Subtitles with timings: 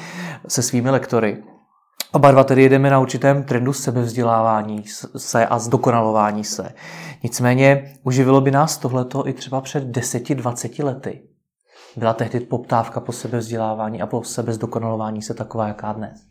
[0.48, 1.36] se svými lektory.
[2.12, 4.84] Oba dva tedy jedeme na určitém trendu sebevzdělávání
[5.16, 6.72] se a zdokonalování se.
[7.22, 11.20] Nicméně uživilo by nás tohleto i třeba před 10-20 lety.
[11.96, 16.30] Byla tehdy poptávka po sebevzdělávání a po sebezdokonalování se taková, jaká dnes?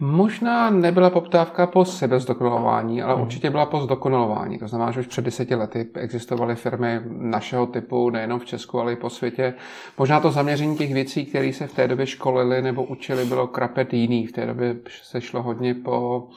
[0.00, 3.22] Možná nebyla poptávka po sebezdokonalování, ale hmm.
[3.22, 4.58] určitě byla po zdokonalování.
[4.58, 8.92] To znamená, že už před deseti lety existovaly firmy našeho typu, nejenom v Česku, ale
[8.92, 9.54] i po světě.
[9.98, 13.94] Možná to zaměření těch věcí, které se v té době školili nebo učili, bylo krapet
[13.94, 14.26] jiný.
[14.26, 16.28] V té době se šlo hodně po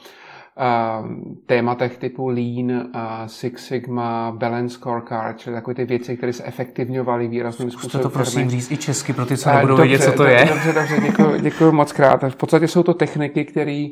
[1.46, 2.90] tématech typu Lean,
[3.26, 7.90] Six Sigma, Balance Scorecard, čili takové ty věci, které se efektivňovaly výrazným způsobem.
[7.90, 8.50] Zkuste to prosím firmy.
[8.50, 10.44] říct i česky pro ty, co nebudou dobře, vědět, co to je.
[10.48, 12.24] Dobře, dobře, děkuji, děkuji moc krát.
[12.28, 13.86] V podstatě jsou to techniky, které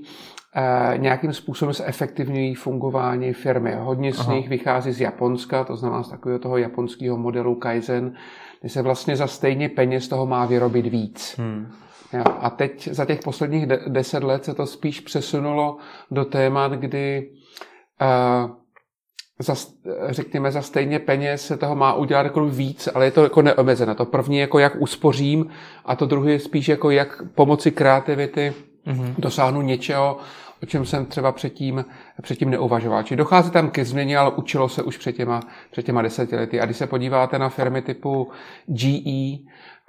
[0.96, 3.76] nějakým způsobem zefektivňují fungování firmy.
[3.78, 4.34] Hodně z Aha.
[4.34, 8.14] nich vychází z Japonska, to znamená z takového toho japonského modelu Kaizen,
[8.60, 11.34] kdy se vlastně za stejně peněz toho má vyrobit víc.
[11.38, 11.72] Hmm.
[12.22, 15.76] A teď za těch posledních deset let se to spíš přesunulo
[16.10, 17.30] do témat, kdy
[18.02, 18.50] uh,
[19.38, 19.54] za,
[20.08, 23.94] řekněme, za stejně peněz se toho má udělat jako víc, ale je to jako neomezené.
[23.94, 25.46] To první jako jak uspořím
[25.84, 28.54] a to druhé je spíš jako jak pomocí kreativity
[28.86, 29.14] mm-hmm.
[29.18, 30.18] dosáhnu něčeho,
[30.62, 31.84] o čem jsem třeba předtím,
[32.22, 33.02] předtím neuvažoval.
[33.02, 36.60] Čili dochází tam ke změně, ale učilo se už před těma, před těma deseti lety.
[36.60, 38.30] A když se podíváte na firmy typu
[38.66, 39.38] GE,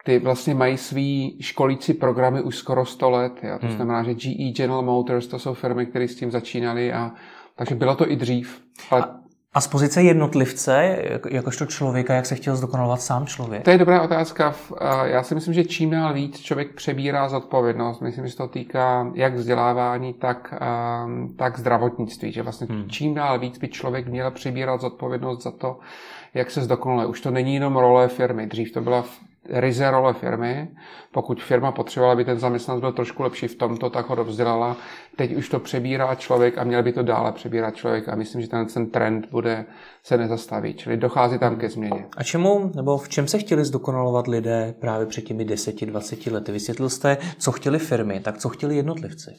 [0.05, 3.33] ty vlastně mají svý školící programy už skoro 100 let.
[3.43, 3.57] Jo.
[3.59, 3.75] To hmm.
[3.75, 7.11] znamená, že GE, General Motors, to jsou firmy, které s tím začínaly a
[7.55, 8.61] takže bylo to i dřív.
[8.91, 9.01] Ale...
[9.01, 9.15] A,
[9.53, 10.97] a z pozice jednotlivce,
[11.29, 13.63] jakožto člověka, jak se chtěl zdokonalovat sám člověk?
[13.63, 14.55] To je dobrá otázka.
[15.03, 18.01] Já si myslím, že čím dál víc člověk přebírá zodpovědnost.
[18.01, 20.53] Myslím, že se to týká jak vzdělávání, tak,
[21.37, 22.31] tak zdravotnictví.
[22.31, 22.89] Že vlastně hmm.
[22.89, 25.79] čím dál víc by člověk měl přebírat zodpovědnost za to,
[26.33, 27.07] jak se zdokonaluje.
[27.07, 28.47] Už to není jenom role firmy.
[28.47, 29.05] Dřív to byla
[29.49, 30.67] ryze role firmy.
[31.11, 34.77] Pokud firma potřebovala, aby ten zaměstnanec byl trošku lepší v tomto, tak ho dovzdělala.
[35.15, 38.47] Teď už to přebírá člověk a měl by to dále přebírat člověk a myslím, že
[38.47, 39.65] ten, ten trend bude
[40.03, 40.73] se nezastaví.
[40.73, 42.05] Čili dochází tam ke změně.
[42.17, 46.51] A čemu, nebo v čem se chtěli zdokonalovat lidé právě před těmi 10-20 lety?
[46.51, 49.31] Vysvětlil jste, co chtěli firmy, tak co chtěli jednotlivci?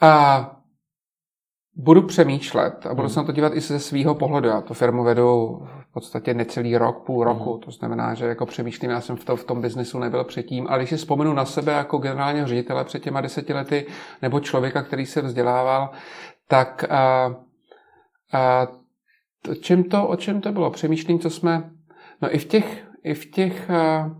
[0.00, 0.56] A
[1.76, 3.08] budu přemýšlet a budu hmm.
[3.08, 4.48] se na to dívat i ze svého pohledu.
[4.48, 5.58] Já to firmu vedu
[5.90, 7.52] v podstatě necelý rok, půl roku.
[7.52, 7.60] Hmm.
[7.60, 10.78] To znamená, že jako přemýšlím, já jsem v, to, v tom biznesu nebyl předtím, ale
[10.78, 13.86] když si vzpomenu na sebe jako generálního ředitele před těma deseti lety
[14.22, 15.90] nebo člověka, který se vzdělával,
[16.48, 17.34] tak a,
[18.32, 18.66] a,
[19.50, 20.70] o, čem to, o čem to bylo?
[20.70, 21.70] Přemýšlím, co jsme...
[22.22, 24.10] No i v těch, i v těch a,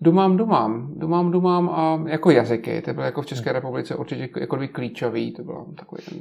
[0.00, 4.58] Dumám, dumám, dumám, dumám a jako jazyky, to bylo jako v České republice určitě jako
[4.72, 6.18] klíčový, to bylo takový ten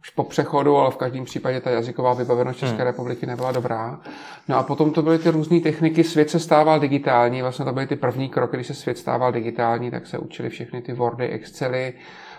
[0.00, 2.86] už po přechodu, ale v každém případě ta jazyková vybavenost České hmm.
[2.86, 4.00] republiky nebyla dobrá.
[4.48, 7.86] No a potom to byly ty různé techniky, svět se stával digitální, vlastně to byly
[7.86, 11.94] ty první kroky, když se svět stával digitální, tak se učili všechny ty Wordy, Excely,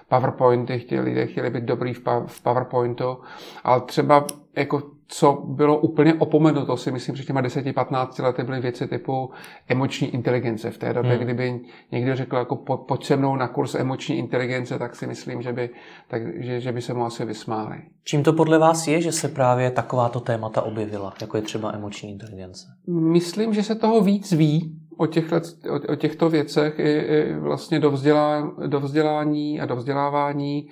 [0.09, 1.93] PowerPointy, chtěli, lidé chtěli být dobrý
[2.27, 3.17] v PowerPointu,
[3.63, 8.87] ale třeba jako co bylo úplně opomenuto, si myslím, že těma 10-15 lety byly věci
[8.87, 9.31] typu
[9.67, 10.71] emoční inteligence.
[10.71, 11.23] V té době, hmm.
[11.23, 11.59] kdyby
[11.91, 15.53] někdo řekl, jako po, pojď se mnou na kurz emoční inteligence, tak si myslím, že
[15.53, 15.69] by,
[16.07, 17.77] tak, že, že by se mu asi vysmáli.
[18.03, 22.11] Čím to podle vás je, že se právě takováto témata objevila, jako je třeba emoční
[22.11, 22.67] inteligence?
[22.87, 25.35] Myslím, že se toho víc ví, o, těchto,
[25.69, 30.67] o, o těchto věcech i, i vlastně do, vzdělá, do vzdělání a do vzdělávání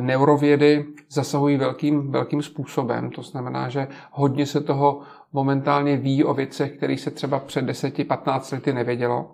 [0.00, 3.10] neurovědy zasahují velkým, velkým způsobem.
[3.10, 5.00] To znamená, že hodně se toho
[5.32, 9.30] momentálně ví o věcech, které se třeba před 10-15 lety nevědělo.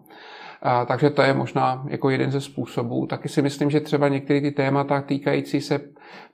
[0.86, 3.06] Takže to je možná jako jeden ze způsobů.
[3.06, 5.80] Taky si myslím, že třeba některé ty témata týkající se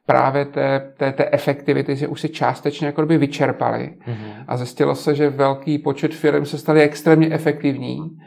[0.06, 3.94] právě té, té, té efektivity, že už se částečně jako by vyčerpaly.
[4.06, 4.44] Mm-hmm.
[4.48, 8.18] A zjistilo se, že velký počet firm se staly extrémně efektivní,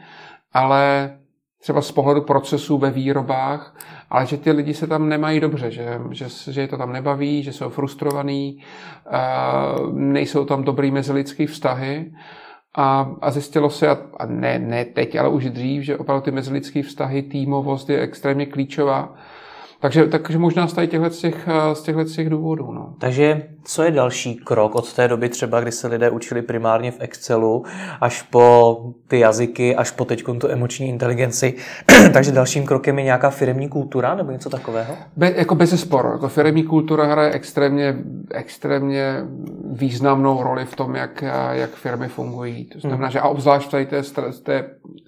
[0.52, 1.16] ale
[1.60, 3.76] třeba z pohledu procesů ve výrobách,
[4.10, 7.42] ale že ty lidi se tam nemají dobře, že, že, že je to tam nebaví,
[7.42, 8.62] že jsou frustrovaní,
[9.92, 12.12] nejsou tam dobrý mezilidský vztahy
[12.74, 16.82] A, a zjistilo se, a ne, ne teď, ale už dřív, že opravdu ty mezilidské
[16.82, 19.14] vztahy, týmovost je extrémně klíčová.
[19.84, 22.72] Takže, takže možná z těchto, těch, z těchto těch důvodů.
[22.72, 22.94] No.
[22.98, 26.96] Takže co je další krok od té doby třeba, kdy se lidé učili primárně v
[27.00, 27.64] Excelu,
[28.00, 28.78] až po
[29.08, 31.54] ty jazyky, až po teď tu emoční inteligenci.
[32.12, 34.96] Takže dalším krokem je nějaká firmní kultura nebo něco takového?
[35.16, 36.12] Be, jako bez sporu.
[36.12, 37.96] Jako firmní kultura hraje extrémně,
[38.30, 39.24] extrémně
[39.72, 42.64] významnou roli v tom, jak, jak firmy fungují.
[42.64, 43.12] To znamená, hmm.
[43.12, 44.02] že a obzvlášť v té,
[44.42, 44.64] té,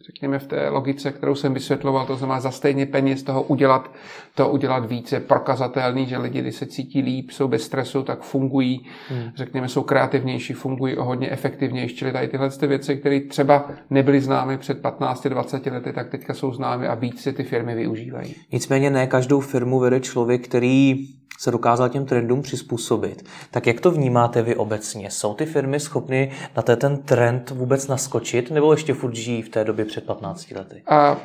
[0.06, 3.90] řekněme, v té logice, kterou jsem vysvětloval, to znamená za stejně peněz toho udělat,
[4.34, 8.86] to udělat více prokazatelný, že lidi, když se cítí líp, jsou bez stresu, tak fungují
[9.08, 9.30] hmm.
[9.34, 11.96] řekněme, jsou kreativnější, fungují o hodně efektivnější.
[11.96, 16.52] Čili tady tyhle ty věci, které třeba nebyly známy před 15-20 lety, tak teďka jsou
[16.52, 18.34] známy a víc si ty firmy využívají.
[18.52, 23.28] Nicméně ne každou firmu vede člověk, který se dokázal těm trendům přizpůsobit.
[23.50, 25.10] Tak jak to vnímáte vy obecně?
[25.10, 29.64] Jsou ty firmy schopny na ten trend vůbec naskočit, nebo ještě furt žijí v té
[29.64, 30.82] době před 15 lety?
[30.86, 31.18] A, a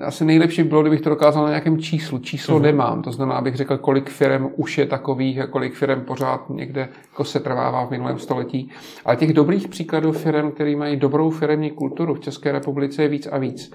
[0.00, 2.18] asi nejlepší bylo, kdybych to dokázal na nějakém číslu.
[2.18, 2.62] Číslo uh-huh.
[2.62, 6.88] nemám, to znamená, abych řekl, kolik firm už je takových a kolik firm pořád někde
[7.10, 8.70] jako se trvává v minulém století.
[9.04, 13.26] Ale těch dobrých příkladů firm, které mají dobrou firmní kulturu v České republice je víc
[13.26, 13.72] a víc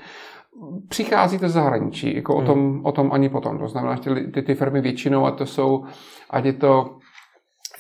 [0.88, 2.44] přichází to zahraničí, jako hmm.
[2.44, 3.58] o, tom, o tom ani potom.
[3.58, 5.84] To znamená, že ty, ty firmy většinou, a to jsou,
[6.30, 6.98] ať je to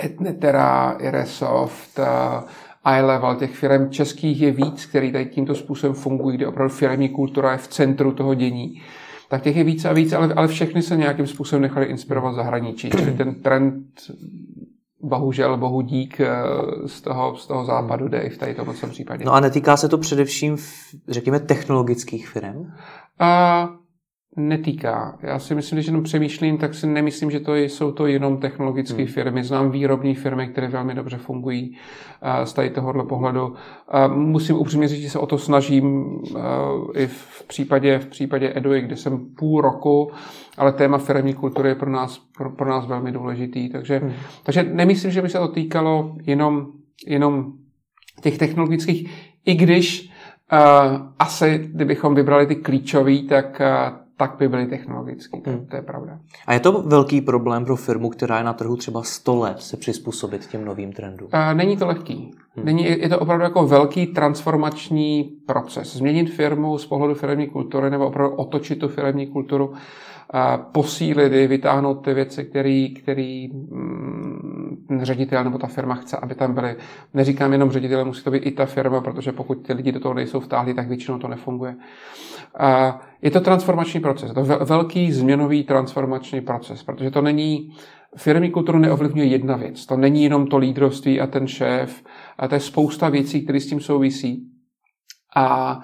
[0.03, 6.47] Etnetera, Iresoft, uh, iLevel, těch firm českých je víc, který tady tímto způsobem fungují, kde
[6.47, 8.81] opravdu firmní kultura je v centru toho dění.
[9.29, 12.89] Tak těch je víc a víc, ale, ale všechny se nějakým způsobem nechali inspirovat zahraničí.
[12.89, 13.85] Čili ten trend
[15.01, 16.33] bohužel, bohu dík eh,
[16.85, 19.25] z toho, z toho západu jde i v tady tomto případě.
[19.25, 20.57] No a netýká se to především,
[21.07, 22.71] řekněme, technologických firm?
[23.19, 23.69] A
[24.37, 25.17] netýká.
[25.21, 29.03] Já si myslím, že jenom přemýšlím, tak si nemyslím, že to jsou to jenom technologické
[29.03, 29.07] hmm.
[29.07, 29.43] firmy.
[29.43, 31.77] Znám výrobní firmy, které velmi dobře fungují
[32.43, 33.53] z tady tohohle pohledu.
[34.07, 36.17] Musím upřímně říct, že se o to snažím
[36.95, 40.11] i v případě, v případě EDUI, kde jsem půl roku,
[40.57, 43.69] ale téma firmní kultury je pro nás, pro, pro nás velmi důležitý.
[43.69, 44.13] Takže, hmm.
[44.43, 46.67] takže nemyslím, že by se to týkalo jenom,
[47.07, 47.53] jenom
[48.21, 49.11] těch technologických,
[49.45, 50.09] i když
[50.53, 55.41] Uh, asi, kdybychom vybrali ty klíčový, tak uh, tak by byly technologicky.
[55.45, 55.65] Hmm.
[55.65, 56.19] To je pravda.
[56.47, 59.77] A je to velký problém pro firmu, která je na trhu třeba 100 let, se
[59.77, 61.29] přizpůsobit těm novým trendům?
[61.31, 62.31] A není to lehký.
[62.55, 62.65] Hmm.
[62.65, 65.95] Není, je to opravdu jako velký transformační proces.
[65.95, 69.73] Změnit firmu z pohledu firmní kultury nebo opravdu otočit tu firmní kulturu,
[70.29, 72.51] a posílit ji, vytáhnout ty věci,
[73.53, 74.56] mm,
[75.01, 76.75] ředitel nebo ta firma chce, aby tam byly.
[77.13, 80.13] Neříkám jenom ředitel, musí to být i ta firma, protože pokud ty lidi do toho
[80.13, 81.75] nejsou vtáhli, tak většinou to nefunguje.
[82.59, 87.69] A je to transformační proces, to velký změnový transformační proces, protože to není,
[88.17, 89.85] firmní kulturu neovlivňuje jedna věc.
[89.85, 92.03] To není jenom to lídrovství a ten šéf,
[92.37, 94.43] a to je spousta věcí, které s tím souvisí.
[95.35, 95.79] A,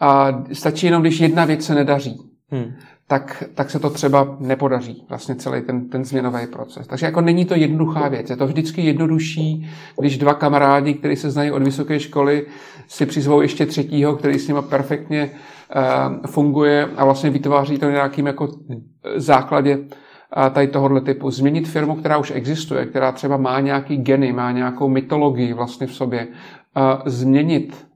[0.00, 2.16] a stačí jenom, když jedna věc se nedaří.
[2.50, 2.72] Hmm
[3.06, 6.86] tak, tak se to třeba nepodaří, vlastně celý ten, ten změnový proces.
[6.86, 8.30] Takže jako není to jednoduchá věc.
[8.30, 9.70] Je to vždycky jednodušší,
[10.00, 12.46] když dva kamarádi, kteří se znají od vysoké školy,
[12.88, 18.26] si přizvou ještě třetího, který s nimi perfektně uh, funguje a vlastně vytváří to nějakým
[18.26, 18.48] jako
[19.16, 19.84] základě uh,
[20.52, 21.30] tady tohohle typu.
[21.30, 25.94] Změnit firmu, která už existuje, která třeba má nějaký geny, má nějakou mytologii vlastně v
[25.94, 27.86] sobě, uh, změnit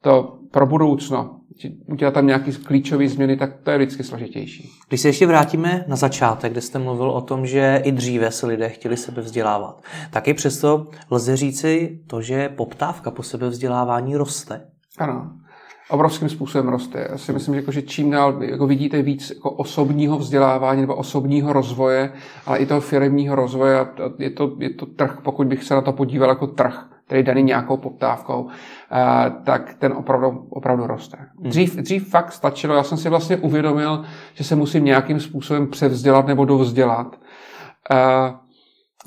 [0.00, 1.40] to pro budoucno,
[1.86, 4.70] udělat tam nějaké klíčové změny, tak to je vždycky složitější.
[4.88, 8.46] Když se ještě vrátíme na začátek, kde jste mluvil o tom, že i dříve se
[8.46, 14.66] lidé chtěli sebe vzdělávat, tak i přesto lze říci to, že poptávka po sebevzdělávání roste.
[14.98, 15.30] Ano,
[15.90, 17.08] obrovským způsobem roste.
[17.10, 20.94] Já si myslím, že, jako, že čím dál jako vidíte víc jako osobního vzdělávání nebo
[20.94, 22.12] osobního rozvoje,
[22.46, 23.86] ale i toho firmního rozvoje.
[24.18, 27.42] Je to, je to trh, pokud bych se na to podíval jako trh, který daný
[27.42, 28.48] nějakou poptávkou,
[29.44, 31.16] tak ten opravdu, opravdu roste.
[31.16, 31.50] Hmm.
[31.50, 36.26] Dřív, dřív fakt stačilo, já jsem si vlastně uvědomil, že se musím nějakým způsobem převzdělat
[36.26, 37.16] nebo dovzdělat.
[37.90, 38.34] Eh,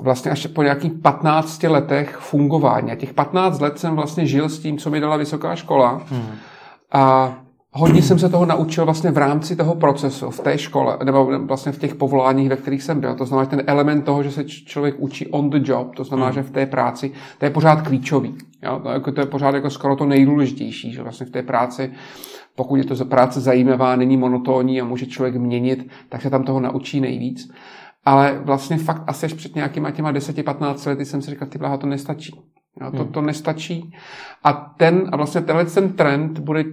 [0.00, 2.92] vlastně až po nějakých 15 letech fungování.
[2.92, 6.02] A těch 15 let jsem vlastně žil s tím, co mi dala vysoká škola.
[6.08, 6.30] Hmm.
[6.92, 7.34] A
[7.72, 11.72] hodně jsem se toho naučil vlastně v rámci toho procesu, v té škole, nebo vlastně
[11.72, 13.14] v těch povoláních, ve kterých jsem byl.
[13.14, 16.26] To znamená, že ten element toho, že se člověk učí on the job, to znamená,
[16.26, 16.34] hmm.
[16.34, 18.34] že v té práci, to je pořád klíčový.
[18.62, 18.80] Jo?
[18.82, 21.92] To, jako, to je pořád jako skoro to nejdůležitější, že vlastně v té práci
[22.58, 26.60] pokud je to práce zajímavá, není monotónní a může člověk měnit, tak se tam toho
[26.60, 27.50] naučí nejvíc.
[28.04, 31.76] Ale vlastně fakt asi až před nějakýma těma 10-15 lety jsem si říkal, ty bláha,
[31.76, 32.32] to nestačí.
[32.80, 33.12] Jo, to, hmm.
[33.12, 33.94] to nestačí.
[34.44, 36.64] A ten, a vlastně tenhle ten trend bude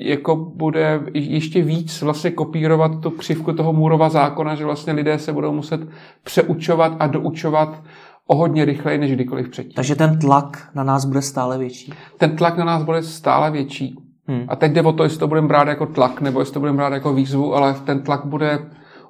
[0.00, 5.32] jako bude ještě víc vlastně kopírovat tu křivku toho Můrova zákona, že vlastně lidé se
[5.32, 5.80] budou muset
[6.22, 7.82] přeučovat a doučovat
[8.26, 9.72] o hodně rychleji než kdykoliv předtím.
[9.74, 11.92] Takže ten tlak na nás bude stále větší?
[12.18, 13.96] Ten tlak na nás bude stále větší.
[14.26, 14.44] Hmm.
[14.48, 16.76] A teď jde o to, jestli to budeme brát jako tlak, nebo jestli to budeme
[16.76, 18.58] brát jako výzvu, ale ten tlak bude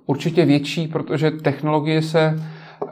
[0.06, 2.34] určitě větší, protože technologie se
[2.82, 2.90] uh,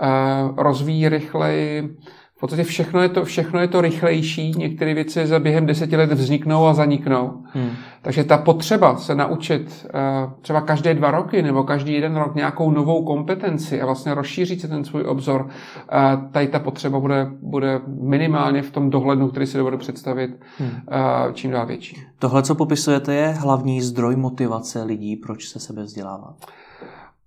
[0.57, 1.97] rozvíjí rychleji,
[2.37, 6.13] v podstatě všechno je to, všechno je to rychlejší, některé věci za během deseti let
[6.13, 7.45] vzniknou a zaniknou.
[7.53, 7.71] Hmm.
[8.03, 12.71] Takže ta potřeba se naučit uh, třeba každé dva roky nebo každý jeden rok nějakou
[12.71, 17.81] novou kompetenci a vlastně rozšířit si ten svůj obzor, uh, tady ta potřeba bude, bude
[18.01, 20.71] minimálně v tom dohlednu, který si dovedu představit, hmm.
[20.71, 22.03] uh, čím dál větší.
[22.19, 26.35] Tohle, co popisujete, je hlavní zdroj motivace lidí, proč se sebe vzdělávat?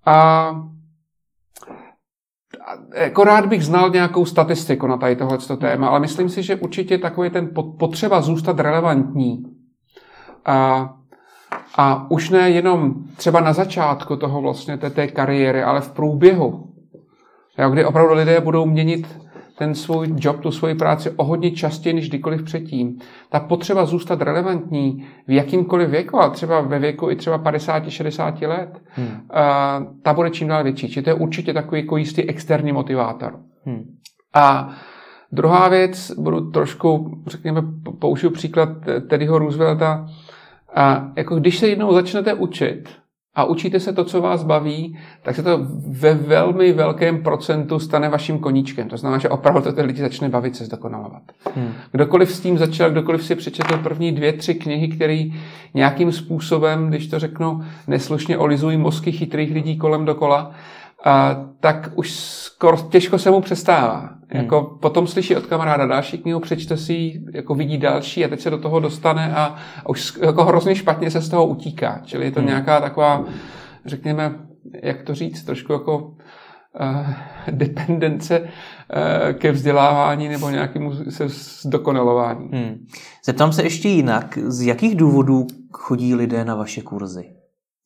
[0.06, 0.50] A
[2.94, 6.98] jako rád bych znal nějakou statistiku na tady tohle téma, ale myslím si, že určitě
[6.98, 9.44] takový ten potřeba zůstat relevantní.
[10.44, 10.90] A,
[11.76, 16.70] a už ne jenom třeba na začátku toho vlastně té, té kariéry, ale v průběhu,
[17.58, 19.29] jo, kdy opravdu lidé budou měnit
[19.60, 22.98] ten svůj job, tu svoji práci o hodně častěji než kdykoliv předtím.
[23.30, 28.82] Ta potřeba zůstat relevantní v jakýmkoliv věku, a třeba ve věku i třeba 50-60 let,
[28.86, 29.06] hmm.
[29.06, 29.16] uh,
[30.02, 30.88] ta bude čím dál větší.
[30.88, 33.40] Čiže to je určitě takový jako jistý externí motivátor.
[33.64, 33.96] Hmm.
[34.34, 34.70] A
[35.32, 37.62] druhá věc, budu trošku, řekněme,
[37.98, 38.68] použiju příklad
[39.08, 40.06] Teddyho Roosevelta,
[40.74, 42.88] a jako když se jednou začnete učit,
[43.40, 48.08] a učíte se to, co vás baví, tak se to ve velmi velkém procentu stane
[48.08, 48.88] vaším koníčkem.
[48.88, 51.22] To znamená, že opravdu to ty lidi začne bavit se zdokonalovat.
[51.56, 51.72] Hmm.
[51.92, 55.24] Kdokoliv s tím začal, kdokoliv si přečetl první dvě, tři knihy, které
[55.74, 60.50] nějakým způsobem, když to řeknu, neslušně olizují mozky chytrých lidí kolem dokola,
[61.04, 64.00] a, tak už skoro těžko se mu přestává.
[64.00, 64.42] Hmm.
[64.42, 68.40] Jako potom slyší od kamaráda další knihu, přečte si ji, jako vidí další a teď
[68.40, 72.00] se do toho dostane a, a už jako hrozně špatně se z toho utíká.
[72.04, 72.48] Čili je to hmm.
[72.48, 73.24] nějaká taková,
[73.86, 74.34] řekněme,
[74.82, 77.06] jak to říct, trošku jako uh,
[77.50, 78.48] dependence uh,
[79.32, 82.48] ke vzdělávání nebo nějakému se zdokonalování.
[82.52, 82.86] Hmm.
[83.24, 87.39] Zeptám se ještě jinak, z jakých důvodů chodí lidé na vaše kurzy?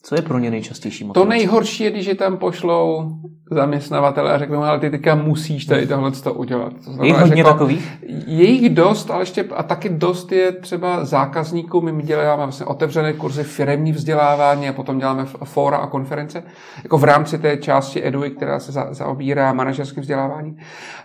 [0.07, 1.27] Co je pro ně nejčastější motivace?
[1.27, 3.13] To nejhorší je, když je tam pošlou
[3.51, 6.73] zaměstnavatele a řeknou, ale ty teďka musíš tady tohle udělat.
[6.85, 7.93] To znamená, je hodně jako, takových?
[8.27, 11.81] Je jich dost, ale ještě a taky dost je třeba zákazníků.
[11.81, 16.43] My děláme vlastně otevřené kurzy firemní vzdělávání a potom děláme fóra a konference,
[16.83, 20.57] jako v rámci té části EDUI, která se zaobírá manažerským vzděláváním.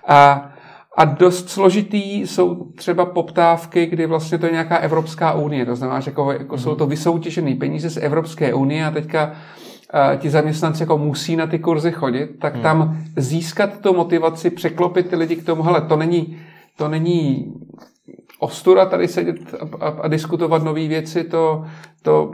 [0.07, 0.49] A
[0.97, 5.65] a dost složitý jsou třeba poptávky, kdy vlastně to je nějaká Evropská unie.
[5.65, 9.33] To znamená, že jako, jako jsou to vysoutěžené peníze z Evropské unie a teďka
[10.17, 12.63] ti zaměstnanci jako musí na ty kurzy chodit, tak hmm.
[12.63, 16.37] tam získat tu motivaci, překlopit ty lidi k tomu, hele, to není,
[16.77, 17.53] to není
[18.39, 21.65] ostuda tady sedět a, a, a diskutovat nové věci, to,
[22.01, 22.31] to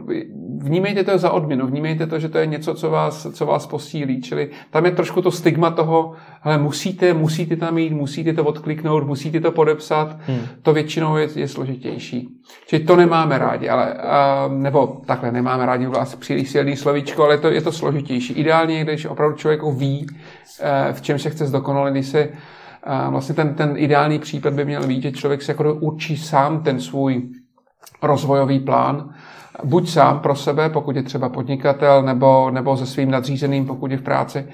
[0.58, 4.22] vnímejte to za odměnu, vnímejte to, že to je něco, co vás, co vás posílí.
[4.22, 9.06] Čili tam je trošku to stigma toho, ale musíte, musíte tam jít, musíte to odkliknout,
[9.06, 10.16] musíte to podepsat.
[10.26, 10.40] Hmm.
[10.62, 12.28] To většinou je, je složitější.
[12.66, 17.38] Čili to nemáme rádi, ale, a, nebo takhle, nemáme rádi, asi příliš silný slovíčko, ale
[17.38, 18.32] to, je to složitější.
[18.32, 20.06] Ideálně, když opravdu člověk ví,
[20.60, 22.28] eh, v čem se chce zdokonalit, když se
[22.86, 26.62] a vlastně ten, ten ideální případ by měl být, že člověk si jako určí sám
[26.62, 27.28] ten svůj
[28.02, 29.14] rozvojový plán,
[29.64, 33.96] buď sám pro sebe, pokud je třeba podnikatel, nebo, nebo se svým nadřízeným, pokud je
[33.96, 34.46] v práci.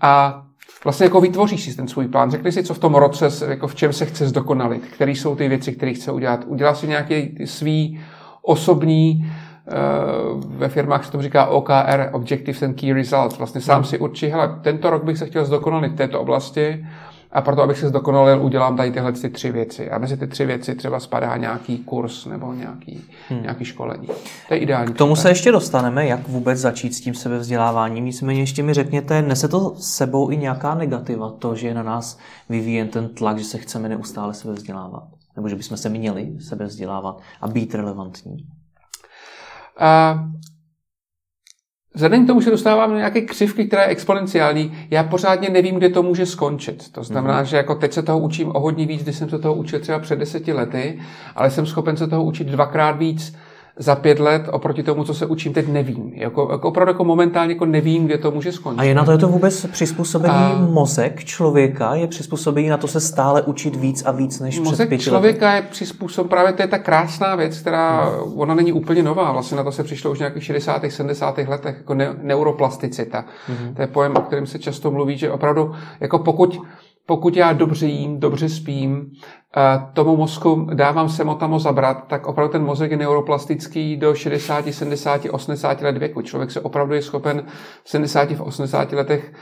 [0.00, 0.42] A
[0.84, 2.30] vlastně jako vytvoříš si ten svůj plán.
[2.30, 5.48] Řekni si, co v tom roce, jako v čem se chce zdokonalit, které jsou ty
[5.48, 6.44] věci, které chce udělat.
[6.46, 8.00] Udělá si nějaký svý
[8.42, 9.72] osobní, eh,
[10.46, 13.38] ve firmách se to říká OKR, Objectives and Key Results.
[13.38, 16.86] Vlastně sám si určí, hele, tento rok bych se chtěl zdokonalit v této oblasti,
[17.32, 19.90] a proto, abych se zdokonalil, udělám tady tyhle ty tři věci.
[19.90, 23.42] A mezi ty tři věci třeba spadá nějaký kurz nebo nějaký, hmm.
[23.42, 24.06] nějaký školení.
[24.48, 24.92] To je ideální.
[24.92, 25.22] K tomu případ.
[25.22, 28.04] se ještě dostaneme, jak vůbec začít s tím sebevzděláváním.
[28.04, 31.82] Nicméně ještě mi řekněte, nese to s sebou i nějaká negativa, to, že je na
[31.82, 32.18] nás
[32.48, 35.08] vyvíjen ten tlak, že se chceme neustále sebevzdělávat?
[35.36, 38.36] Nebo že bychom se měli sebevzdělávat a být relevantní?
[39.80, 40.20] Uh,
[41.94, 46.02] Vzhledem k tomu, že dostávám nějaké křivky, která je exponenciální, já pořádně nevím, kde to
[46.02, 46.92] může skončit.
[46.92, 47.46] To znamená, mm-hmm.
[47.46, 49.98] že jako teď se toho učím o hodně víc, když jsem se toho učil třeba
[49.98, 51.00] před deseti lety,
[51.36, 53.36] ale jsem schopen se toho učit dvakrát víc
[53.78, 56.12] za pět let oproti tomu, co se učím teď, nevím.
[56.14, 58.80] Jako, jako opravdu jako momentálně jako nevím, kde to může skončit.
[58.80, 60.66] A je na to, je to vůbec přizpůsobený a...
[60.70, 61.94] mozek člověka?
[61.94, 65.46] Je přizpůsobený na to se stále učit víc a víc než mozek před pěti člověka
[65.46, 65.64] lety?
[65.64, 68.24] je přizpůsoben, právě to je ta krásná věc, která, no.
[68.24, 70.82] ona není úplně nová, vlastně na to se přišlo už v nějakých 60.
[70.88, 71.38] 70.
[71.38, 73.24] letech, jako ne, neuroplasticita.
[73.48, 73.74] Mm-hmm.
[73.74, 76.60] To je pojem, o kterém se často mluví, že opravdu, jako pokud
[77.08, 79.10] pokud já dobře jím, dobře spím,
[79.92, 85.20] tomu mozku dávám se motamo zabrat, tak opravdu ten mozek je neuroplastický do 60, 70,
[85.30, 86.22] 80 let věku.
[86.22, 87.42] Člověk se opravdu je schopen
[87.84, 89.32] v 70, v 80 letech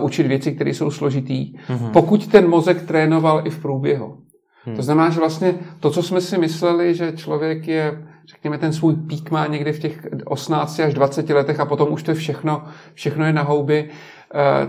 [0.00, 1.90] učit věci, které jsou složitý, mm-hmm.
[1.90, 4.18] pokud ten mozek trénoval i v průběhu.
[4.64, 4.76] Hmm.
[4.76, 8.94] To znamená, že vlastně to, co jsme si mysleli, že člověk je, řekněme, ten svůj
[8.94, 12.64] pík má někdy v těch 18 až 20 letech a potom už to je všechno,
[12.94, 13.90] všechno je na houby,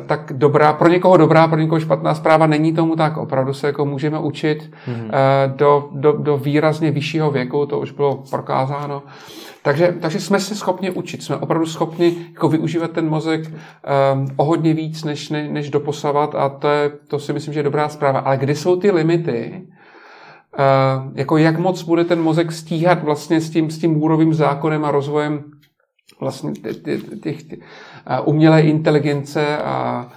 [0.05, 3.17] tak dobrá, pro někoho dobrá, pro někoho špatná zpráva není tomu tak.
[3.17, 5.11] Opravdu se jako můžeme učit hmm.
[5.47, 9.03] do, do, do výrazně vyššího věku, to už bylo prokázáno.
[9.63, 14.43] Takže, takže jsme se schopni učit, jsme opravdu schopni jako využívat ten mozek um, o
[14.43, 17.89] hodně víc, než, ne, než doposavat a to, je, to si myslím, že je dobrá
[17.89, 18.19] zpráva.
[18.19, 19.61] Ale kde jsou ty limity,
[20.59, 24.85] Uh, jako jak moc bude ten mozek stíhat vlastně s tím, s tím úrovým zákonem
[24.85, 25.43] a rozvojem
[26.19, 26.51] vlastně
[27.23, 27.43] těch,
[28.25, 30.07] umělé inteligence a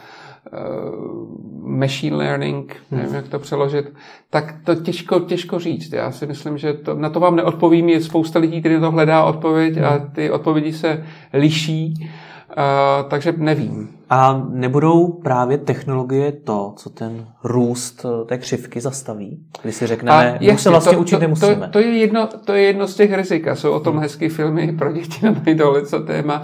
[0.53, 3.17] uh, machine learning, nevím, hmm.
[3.17, 3.93] jak to přeložit,
[4.31, 5.93] tak to těžko, těžko říct.
[5.93, 7.89] Já si myslím, že to, na to vám neodpovím.
[7.89, 10.11] Je spousta lidí, kteří to hledá odpověď a hmm.
[10.11, 12.11] ty odpovědi se liší.
[12.59, 13.89] Uh, takže nevím.
[14.11, 19.39] A nebudou právě technologie to, co ten růst eh, té křivky zastaví?
[19.63, 21.67] Když si řekneme, že se vlastně to, učit to, nemusíme.
[21.67, 23.49] To, to, je jedno, to je jedno z těch rizik.
[23.55, 24.03] Jsou o tom hmm.
[24.03, 26.43] hezké filmy pro děti na dole, co téma.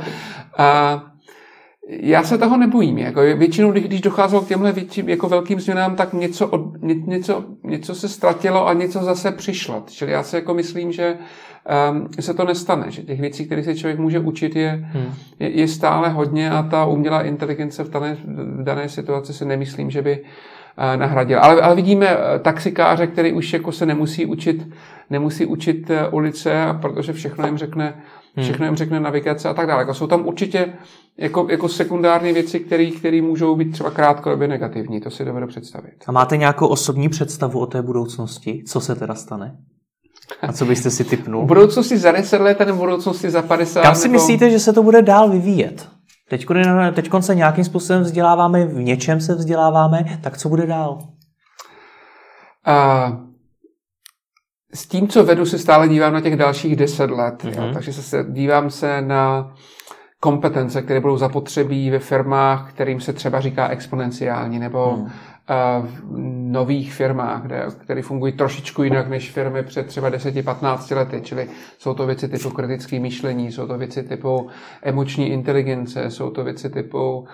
[0.58, 1.02] A
[1.88, 2.98] já se toho nebojím.
[2.98, 7.44] Jako většinou, když docházelo k těmhle větším, jako velkým změnám, tak něco, od, ně, něco,
[7.62, 9.82] něco se ztratilo a něco zase přišlo.
[9.86, 11.16] Čili já si jako myslím, že
[11.90, 15.14] um, se to nestane, že těch věcí, které se člověk může učit, je, hmm.
[15.40, 19.90] je, je stále hodně a ta umělá inteligence v dané, v dané situaci si nemyslím,
[19.90, 21.40] že by uh, nahradila.
[21.40, 24.68] Ale, ale vidíme uh, taxikáře, který už jako se nemusí učit,
[25.10, 27.94] nemusí učit uh, ulice, a protože všechno jim řekne.
[28.42, 29.82] Všechno jim řekne navigace a tak dále.
[29.82, 30.72] Jako jsou tam určitě
[31.18, 32.60] jako, jako sekundární věci,
[32.98, 35.00] které můžou být třeba krátkodobě negativní.
[35.00, 35.94] To si dovedu představit.
[36.06, 38.62] A máte nějakou osobní představu o té budoucnosti?
[38.66, 39.56] Co se teda stane?
[40.42, 41.46] A co byste si typnul?
[41.46, 43.82] budoucnosti za 10 let nebo budoucnosti za 50?
[43.82, 44.12] Kam si nebo...
[44.12, 45.88] myslíte, že se to bude dál vyvíjet?
[46.28, 46.46] Teď,
[46.94, 50.98] teď se nějakým způsobem vzděláváme, v něčem se vzděláváme, tak co bude dál?
[52.68, 53.33] Uh,
[54.74, 57.44] s tím, co vedu, se stále dívám na těch dalších 10 let.
[57.44, 57.56] Mm-hmm.
[57.56, 57.62] Jo?
[57.64, 57.74] Mhm.
[57.74, 59.54] Takže se dívám se na
[60.20, 65.10] kompetence, které budou zapotřebí ve firmách, kterým se třeba říká exponenciální, nebo mm
[65.80, 66.18] v
[66.50, 71.20] nových firmách, kde, které fungují trošičku jinak než firmy před třeba 10-15 lety.
[71.24, 74.48] Čili jsou to věci typu kritické myšlení, jsou to věci typu
[74.82, 77.26] emoční inteligence, jsou to věci typu uh,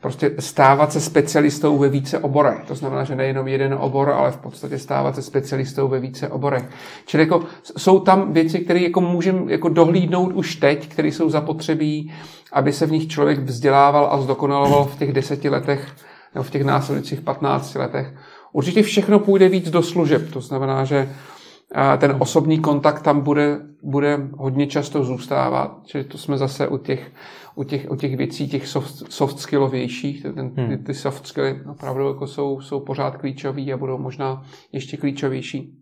[0.00, 2.64] prostě stávat se specialistou ve více oborech.
[2.66, 6.68] To znamená, že nejenom jeden obor, ale v podstatě stávat se specialistou ve více oborech.
[7.06, 7.42] Čili jako
[7.76, 12.12] jsou tam věci, které jako můžeme jako dohlídnout už teď, které jsou zapotřebí,
[12.52, 15.94] aby se v nich člověk vzdělával a zdokonaloval v těch deseti letech
[16.34, 18.14] nebo v těch následujících 15 letech.
[18.52, 21.08] Určitě všechno půjde víc do služeb, to znamená, že
[21.98, 27.12] ten osobní kontakt tam bude, bude hodně často zůstávat, čili to jsme zase u těch,
[27.54, 30.84] u těch, u těch věcí, těch soft, soft skillovějších, ten, ty, hmm.
[30.84, 34.42] ty soft skilly opravdu jako jsou, jsou pořád klíčový a budou možná
[34.72, 35.78] ještě klíčovější.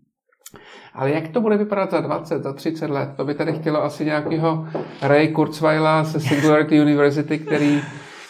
[0.93, 3.09] Ale jak to bude vypadat za 20, za 30 let?
[3.17, 4.67] To by tady chtělo asi nějakého
[5.01, 7.81] Ray Kurzweila ze Singularity University, který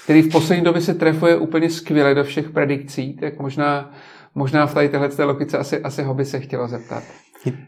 [0.04, 3.92] který v poslední době se trefuje úplně skvěle do všech predikcí, tak možná,
[4.36, 7.04] možná v tady téhle logice asi, asi ho by se chtělo zeptat.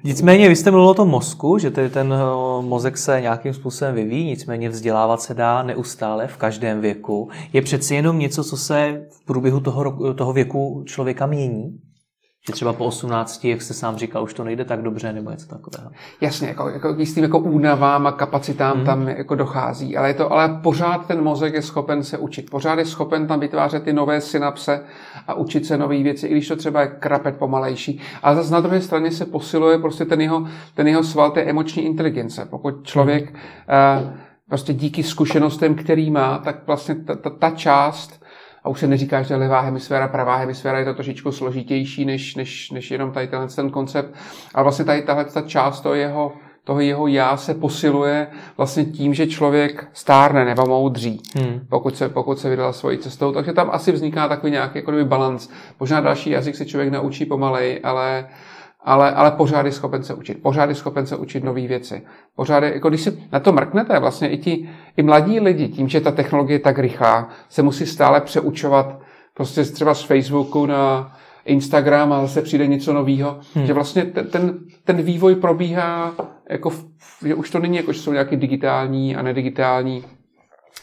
[0.04, 2.18] Nicméně vy jste mluvil o tom mozku, že tedy ten eh,
[2.62, 7.30] mozek se nějakým způsobem vyvíjí, nicméně vzdělávat se dá neustále v každém věku.
[7.54, 11.80] Je přeci jenom něco, co se v průběhu toho, toho věku člověka mění?
[12.48, 15.48] Že třeba po 18, jak jste sám říkal, už to nejde tak dobře, nebo něco
[15.48, 15.92] takového.
[16.22, 18.86] Jasně, jako, jako tím jako únavám a kapacitám mm.
[18.86, 22.80] tam jako dochází, ale, je to, ale pořád ten mozek je schopen se učit, pořád
[22.80, 24.84] je schopen tam vytvářet ty nové synapse
[25.28, 28.00] a učit se nové věci, i když to třeba je krapet pomalejší.
[28.24, 31.86] Ale zase na druhé straně se posiluje prostě ten jeho, ten jeho sval té emoční
[31.86, 32.48] inteligence.
[32.50, 33.40] Pokud člověk mm.
[34.04, 34.14] uh,
[34.50, 38.23] prostě díky zkušenostem, který má, tak vlastně ta, ta, ta část
[38.64, 42.72] a už se neříká, že levá hemisféra, pravá hemisféra je to trošičku složitější než, než,
[42.72, 44.16] než jenom tady tenhle ten koncept.
[44.54, 49.14] Ale vlastně tady tahle ta část toho jeho, toho jeho já se posiluje vlastně tím,
[49.14, 51.66] že člověk stárne nebo moudří, hmm.
[51.70, 53.32] pokud, se, pokud se vydal svojí cestou.
[53.32, 55.50] Takže tam asi vzniká takový nějaký jako balans.
[55.80, 58.26] Možná další jazyk se člověk naučí pomalej, ale
[58.84, 60.42] ale, ale pořád je schopen se učit.
[60.42, 62.02] Pořád je schopen se učit nové věci.
[62.36, 65.88] Pořád je, jako když si na to mrknete, vlastně i ti i mladí lidi, tím,
[65.90, 69.00] že ta technologie je tak rychlá, se musí stále přeučovat
[69.34, 71.16] prostě třeba z Facebooku na
[71.46, 73.40] Instagram a zase přijde něco nového.
[73.56, 73.66] Hmm.
[73.66, 76.14] Že vlastně ten, ten, ten vývoj probíhá
[76.50, 76.86] jako, v,
[77.26, 80.04] že už to není jako, že jsou nějaký digitální a nedigitální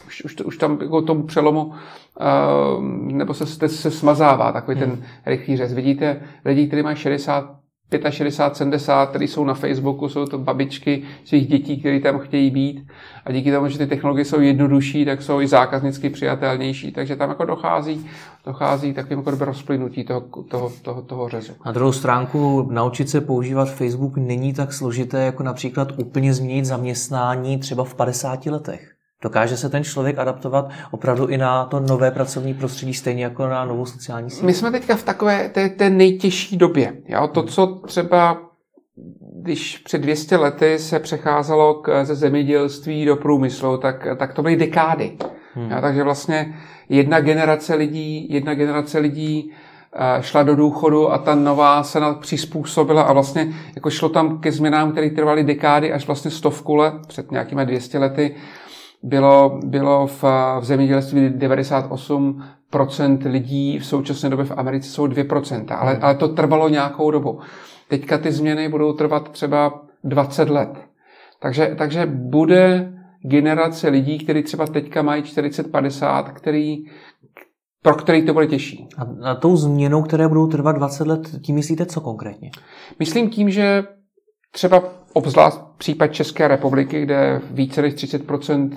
[0.07, 2.83] už, už, už tam jako tomu přelomu uh,
[3.13, 4.91] nebo se, se smazává takový hmm.
[4.91, 5.73] ten rychlý řez.
[5.73, 7.60] Vidíte lidi, kteří mají 60
[8.09, 12.87] 65, 70, kteří jsou na Facebooku, jsou to babičky svých dětí, které tam chtějí být.
[13.25, 16.91] A díky tomu, že ty technologie jsou jednodušší, tak jsou i zákaznicky přijatelnější.
[16.91, 18.05] Takže tam jako dochází,
[18.45, 21.53] dochází takovým jako rozplynutí toho, toho, toho, toho řezu.
[21.65, 27.57] Na druhou stránku naučit se používat Facebook není tak složité, jako například úplně změnit zaměstnání
[27.57, 28.90] třeba v 50 letech.
[29.21, 33.65] Dokáže se ten člověk adaptovat opravdu i na to nové pracovní prostředí, stejně jako na
[33.65, 34.43] novou sociální síť?
[34.43, 36.93] My jsme teďka v takové té, té nejtěžší době.
[37.07, 37.27] Jo?
[37.27, 38.37] To, co třeba
[39.41, 44.55] když před 200 lety se přecházelo k, ze zemědělství do průmyslu, tak, tak to byly
[44.55, 45.17] dekády.
[45.53, 45.71] Hmm.
[45.71, 45.77] Jo?
[45.81, 46.53] Takže vlastně
[46.89, 49.51] jedna generace lidí, jedna generace lidí
[49.95, 54.39] eh, šla do důchodu a ta nová se na přizpůsobila a vlastně jako šlo tam
[54.39, 58.35] ke změnám, které trvaly dekády až vlastně stovku let, před nějakými 200 lety,
[59.03, 60.23] bylo, bylo v,
[60.59, 66.69] v zemědělství 98% lidí v současné době v Americe jsou 2%, ale, ale to trvalo
[66.69, 67.39] nějakou dobu.
[67.87, 70.69] Teďka ty změny budou trvat třeba 20 let.
[71.39, 76.85] Takže, takže bude generace lidí, kteří třeba teďka mají 40-50, který,
[77.81, 78.87] pro který to bude těžší.
[78.97, 82.51] A, a tou změnou, které budou trvat 20 let, tím myslíte co konkrétně?
[82.99, 83.83] Myslím tím, že
[84.51, 84.83] třeba
[85.13, 88.69] obzvlášť případ České republiky, kde více než 30%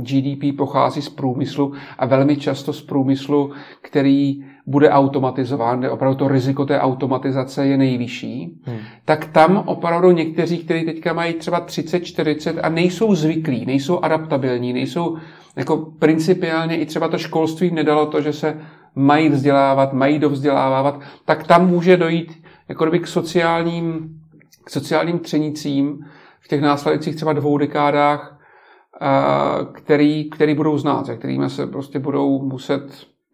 [0.00, 6.28] GDP pochází z průmyslu a velmi často z průmyslu, který bude automatizován, kde opravdu to
[6.28, 8.78] riziko té automatizace je nejvyšší, hmm.
[9.04, 14.72] tak tam opravdu někteří, kteří teďka mají třeba 30, 40 a nejsou zvyklí, nejsou adaptabilní,
[14.72, 15.16] nejsou
[15.56, 18.56] jako principiálně i třeba to školství nedalo to, že se
[18.94, 24.21] mají vzdělávat, mají dovzdělávat, tak tam může dojít jako k sociálním
[24.64, 25.98] k sociálním třenicím
[26.40, 28.38] v těch následujících třeba dvou dekádách,
[29.72, 32.82] který, který budou znát, se kterými se prostě budou muset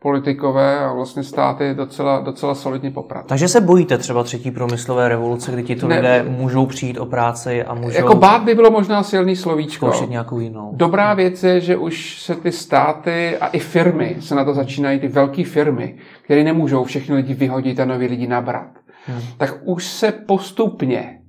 [0.03, 3.27] politikové a vlastně státy docela, docela solidně poprat.
[3.27, 7.75] Takže se bojíte třeba třetí průmyslové revoluce, kdy tito lidé můžou přijít o práci a
[7.75, 7.97] můžou...
[7.97, 9.87] Jako bát by bylo možná silný slovíčko.
[9.87, 10.71] Zkoušet nějakou jinou.
[10.75, 15.01] Dobrá věc je, že už se ty státy a i firmy se na to začínají,
[15.01, 18.71] ty velké firmy, které nemůžou všechny lidi vyhodit a nový lidi nabrat.
[19.07, 19.23] Hmm.
[19.39, 21.21] Tak už se postupně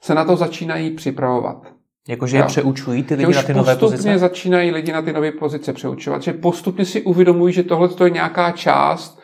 [0.00, 1.72] se na to začínají připravovat.
[2.08, 3.96] Jakože je přeučují ty lidi na ty nové pozice?
[3.96, 6.22] postupně začínají lidi na ty nové pozice přeučovat.
[6.22, 9.17] Že postupně si uvědomují, že tohle je nějaká část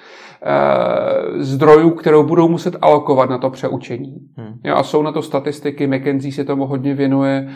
[1.38, 4.14] zdrojů, kterou budou muset alokovat na to přeučení.
[4.36, 4.60] Hmm.
[4.64, 7.48] Jo, a jsou na to statistiky, McKenzie se tomu hodně věnuje,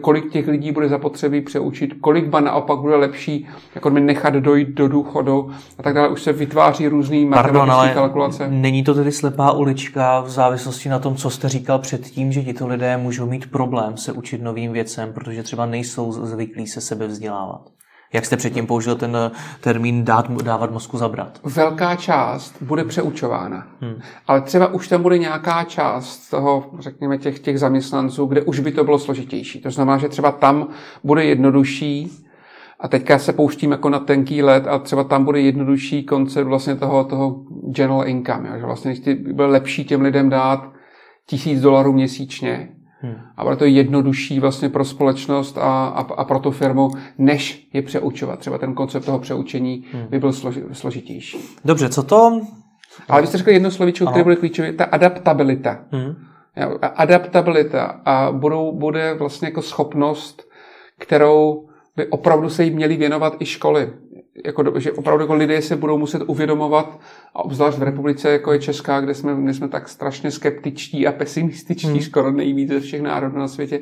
[0.00, 4.88] kolik těch lidí bude zapotřebí přeučit, kolik ba naopak bude lepší jako nechat dojít do
[4.88, 6.08] důchodu a tak dále.
[6.08, 8.48] Už se vytváří různý matematické kalkulace.
[8.50, 12.66] Není to tedy slepá ulička v závislosti na tom, co jste říkal předtím, že tito
[12.66, 17.77] lidé můžou mít problém se učit novým věcem, protože třeba nejsou zvyklí se sebe vzdělávat?
[18.12, 21.40] Jak jste předtím použil ten eh, termín dát, dávat mozku zabrat?
[21.44, 23.66] Velká část bude přeučována.
[23.80, 24.00] Hmm.
[24.26, 28.72] Ale třeba už tam bude nějaká část toho, řekněme, těch, těch zaměstnanců, kde už by
[28.72, 29.60] to bylo složitější.
[29.60, 30.68] To znamená, že třeba tam
[31.04, 32.10] bude jednodušší,
[32.80, 36.76] a teďka se pouštím jako na tenký let a třeba tam bude jednodušší koncept vlastně
[36.76, 38.46] toho, toho general income.
[38.46, 38.58] Jo?
[38.58, 38.94] Že vlastně
[39.32, 40.72] bude lepší těm lidem dát
[41.26, 42.68] tisíc dolarů měsíčně,
[43.00, 43.14] Hmm.
[43.36, 47.82] A bude to jednodušší vlastně pro společnost a, a, a pro tu firmu, než je
[47.82, 48.38] přeučovat.
[48.38, 50.06] Třeba ten koncept toho přeučení hmm.
[50.08, 51.38] by byl složi, složitější.
[51.64, 52.40] Dobře, co to?
[53.08, 55.78] Ale vy jste řekli jedno slovíčko, které bude klíčové, ta adaptabilita.
[55.90, 56.14] Hmm.
[56.82, 60.42] Adaptabilita a budou, bude vlastně jako schopnost,
[60.98, 63.92] kterou by opravdu se jí měly věnovat i školy
[64.44, 67.00] jako, že opravdu jako lidé se budou muset uvědomovat,
[67.34, 71.12] a obzvlášť v republice, jako je Česká, kde jsme, kde jsme tak strašně skeptičtí a
[71.12, 72.00] pesimističtí, hmm.
[72.00, 73.80] skoro nejvíc ze všech národů na světě,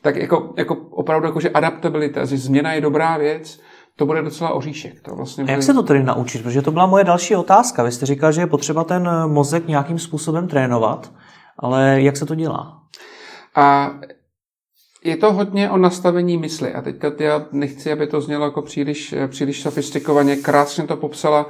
[0.00, 3.60] tak jako, jako opravdu jako, že adaptabilita, že změna je dobrá věc,
[3.96, 5.00] to bude docela oříšek.
[5.00, 5.52] To vlastně bude...
[5.52, 6.42] A jak se to tedy naučit?
[6.42, 7.82] Protože to byla moje další otázka.
[7.82, 11.12] Vy jste říkal, že je potřeba ten mozek nějakým způsobem trénovat,
[11.58, 12.82] ale jak se to dělá?
[13.54, 13.90] A
[15.04, 16.72] je to hodně o nastavení mysli.
[16.72, 20.36] A teďka já nechci, aby to znělo jako příliš, příliš sofistikovaně.
[20.36, 21.46] Krásně to popsala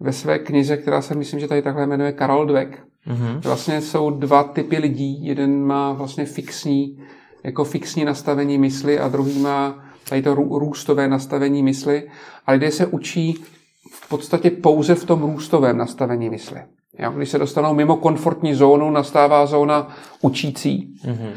[0.00, 2.78] ve své knize, která se myslím, že tady takhle jmenuje Karol Dweck.
[3.08, 3.40] Mm-hmm.
[3.40, 5.26] Vlastně jsou dva typy lidí.
[5.26, 7.02] Jeden má vlastně fixní,
[7.44, 12.10] jako fixní nastavení mysli a druhý má tady to růstové nastavení mysli.
[12.46, 13.44] A lidé se učí
[13.92, 16.60] v podstatě pouze v tom růstovém nastavení mysli.
[16.98, 17.10] Jo?
[17.10, 20.94] Když se dostanou mimo komfortní zónu, nastává zóna učící.
[21.04, 21.30] Mm-hmm.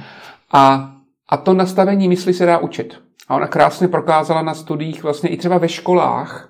[0.54, 0.94] A
[1.30, 3.02] a to nastavení mysli se dá učit.
[3.28, 6.50] A ona krásně prokázala na studiích vlastně i třeba ve školách.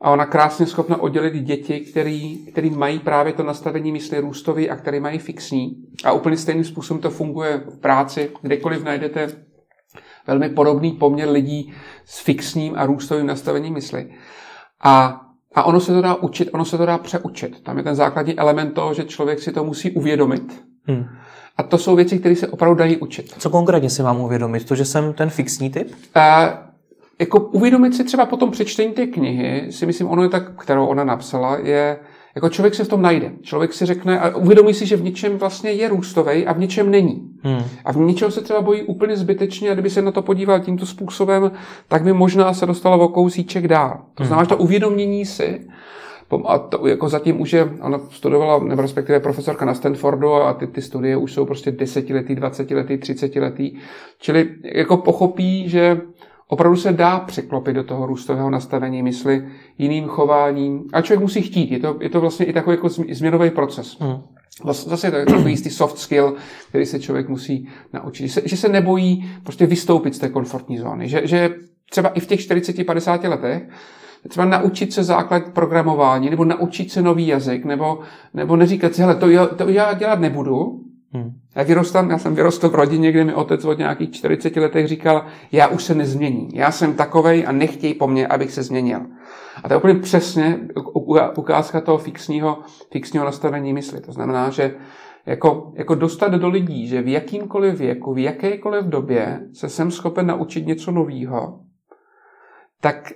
[0.00, 4.76] A ona krásně schopna oddělit děti, který, který mají právě to nastavení mysli růstový a
[4.76, 5.76] který mají fixní.
[6.04, 8.30] A úplně stejným způsobem to funguje v práci.
[8.42, 9.28] Kdekoliv najdete
[10.26, 14.10] velmi podobný poměr lidí s fixním a růstovým nastavením mysli.
[14.80, 15.20] A,
[15.54, 17.62] a ono se to dá učit, ono se to dá přeučit.
[17.62, 20.64] Tam je ten základní element toho, že člověk si to musí uvědomit.
[20.86, 21.04] Hmm.
[21.56, 23.34] A to jsou věci, které se opravdu dají učit.
[23.38, 24.64] Co konkrétně si mám uvědomit?
[24.64, 25.92] To, že jsem ten fixní typ?
[26.14, 26.58] A,
[27.20, 30.86] jako uvědomit si třeba po tom přečtení té knihy, si myslím, ono je tak, kterou
[30.86, 31.98] ona napsala, je,
[32.34, 33.32] jako člověk se v tom najde.
[33.42, 36.90] Člověk si řekne a uvědomí si, že v něčem vlastně je růstový a v něčem
[36.90, 37.30] není.
[37.42, 37.62] Hmm.
[37.84, 40.86] A v něčem se třeba bojí úplně zbytečně a kdyby se na to podíval tímto
[40.86, 41.52] způsobem,
[41.88, 44.00] tak by možná se dostalo o kousíček dál.
[44.14, 45.60] To znamená, že to uvědomění si
[46.44, 50.66] a to jako zatím už je, ona studovala, nebo respektive profesorka na Stanfordu a ty,
[50.66, 53.78] ty studie už jsou prostě desetiletý, dvacetiletý, třicetiletý,
[54.18, 56.00] čili jako pochopí, že
[56.48, 60.84] opravdu se dá překlopit do toho růstového nastavení mysli jiným chováním.
[60.92, 61.70] A člověk musí chtít.
[61.70, 63.96] Je to, je to vlastně i takový jako změnový proces.
[64.00, 64.22] Hmm.
[64.72, 66.34] Zase je to takový jistý soft skill,
[66.68, 68.26] který se člověk musí naučit.
[68.26, 71.08] Že se, že se nebojí prostě vystoupit z té komfortní zóny.
[71.08, 71.54] Že, že
[71.90, 73.62] třeba i v těch 40-50 letech
[74.28, 78.00] třeba naučit se základ programování, nebo naučit se nový jazyk, nebo,
[78.34, 80.82] nebo neříkat si, hele, to, já, to já dělat nebudu,
[81.14, 81.32] Hmm.
[81.56, 85.24] Já vyrostám, já jsem vyrostl v rodině, kde mi otec od nějakých 40 letech říkal,
[85.52, 86.48] já už se nezměním.
[86.54, 89.00] Já jsem takovej a nechtěj po mně, abych se změnil.
[89.64, 90.60] A to je úplně přesně
[91.36, 92.58] ukázka toho fixního,
[92.92, 94.00] fixního nastavení mysli.
[94.00, 94.74] To znamená, že
[95.26, 100.26] jako, jako dostat do lidí, že v jakýmkoliv věku, v jakékoliv době se jsem schopen
[100.26, 101.60] naučit něco nového,
[102.80, 103.12] tak,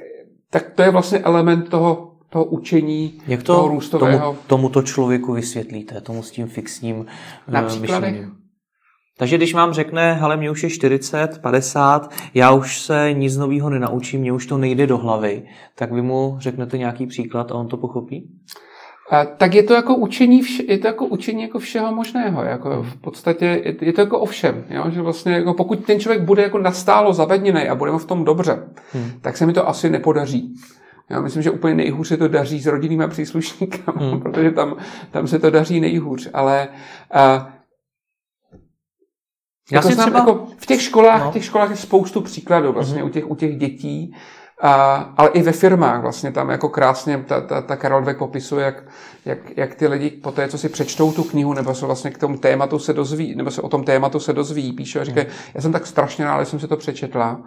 [0.50, 4.18] tak to je vlastně element toho toho učení, Jak to toho růstového.
[4.18, 7.06] Tomu, tomuto člověku vysvětlíte, tomu s tím fixním
[7.48, 8.32] eh, Na myšlením?
[9.18, 13.70] Takže když vám řekne, hele, mě už je 40, 50, já už se nic nového
[13.70, 15.42] nenaučím, mě už to nejde do hlavy,
[15.74, 18.30] tak vy mu řeknete nějaký příklad a on to pochopí?
[19.10, 22.44] A, tak je to jako učení, vše, je to jako učení jako všeho možného.
[22.44, 24.64] Jako v podstatě je, je to jako o všem.
[24.70, 24.84] Jo?
[24.90, 28.24] Že vlastně jako pokud ten člověk bude jako nastálo zavedněný a bude mu v tom
[28.24, 29.10] dobře, hmm.
[29.20, 30.54] tak se mi to asi nepodaří.
[31.10, 34.20] Já myslím, že úplně nejhůř se to daří s rodinnými příslušníky, hmm.
[34.22, 34.76] protože tam,
[35.10, 36.30] tam se to daří nejhůř.
[36.32, 36.68] Ale
[37.14, 37.56] uh,
[39.72, 40.18] já jako si třeba...
[40.18, 41.30] jako v těch školách, no.
[41.30, 43.06] v těch školách je spoustu příkladů vlastně mm-hmm.
[43.06, 44.14] u, těch, u těch dětí,
[44.62, 48.64] a, ale i ve firmách vlastně tam jako krásně ta, ta, ta Karol Dweck popisuje,
[48.64, 48.84] jak,
[49.24, 52.18] jak, jak ty lidi po té, co si přečtou tu knihu, nebo se vlastně k
[52.18, 55.32] tomu tématu se dozví, nebo se o tom tématu se dozví, píše a říkají, mm.
[55.54, 57.40] já jsem tak strašně rád, že jsem si to přečetla,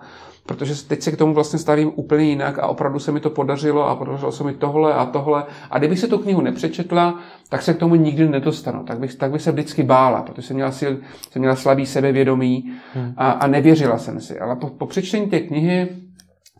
[0.46, 3.88] protože teď se k tomu vlastně stavím úplně jinak a opravdu se mi to podařilo
[3.88, 5.44] a podařilo se mi tohle a tohle.
[5.72, 7.20] A kdybych se tu knihu nepřečetla,
[7.50, 8.84] tak se k tomu nikdy nedostanu.
[8.84, 10.94] Tak bych, tak bych se vždycky bála, protože jsem měla, sil,
[11.32, 13.14] jsem měla slabý sebevědomí hmm.
[13.18, 14.40] a, a nevěřila jsem si.
[14.40, 15.88] Ale po, po přečtení té knihy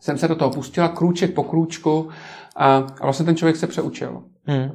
[0.00, 2.08] jsem se do toho pustila krůček po krůčku
[2.56, 4.22] a, a vlastně ten člověk se přeučil.
[4.44, 4.70] Hmm.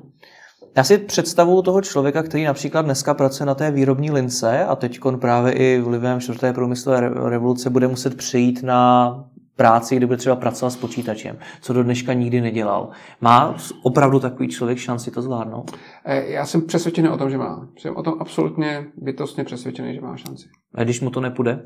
[0.78, 5.00] Já si představu toho člověka, který například dneska pracuje na té výrobní lince a teď
[5.22, 9.12] právě i vlivem čtvrté průmyslové revoluce bude muset přejít na
[9.56, 12.90] práci, kde bude třeba pracovat s počítačem, co do dneška nikdy nedělal.
[13.22, 15.72] Má opravdu takový člověk šanci to zvládnout?
[16.06, 17.68] Eh, já jsem přesvědčený o tom, že má.
[17.78, 20.48] Jsem o tom absolutně bytostně přesvědčený, že má šanci.
[20.76, 21.64] A když mu to nepůjde?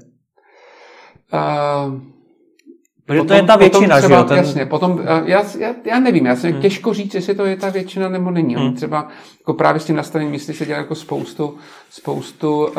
[1.33, 2.01] Uh,
[3.09, 4.23] Protože potom, to je ta většina, třeba, že jo?
[4.23, 4.37] Ten...
[4.37, 6.61] Jasně, potom, eh, já, já, já nevím, já jsem hmm.
[6.61, 8.55] těžko říct, jestli to je ta většina nebo není.
[8.55, 8.73] Hmm.
[8.73, 9.07] třeba
[9.39, 11.57] jako právě s tím nastavením mysli se dělá jako spoustu,
[11.89, 12.75] spoustu uh, uh,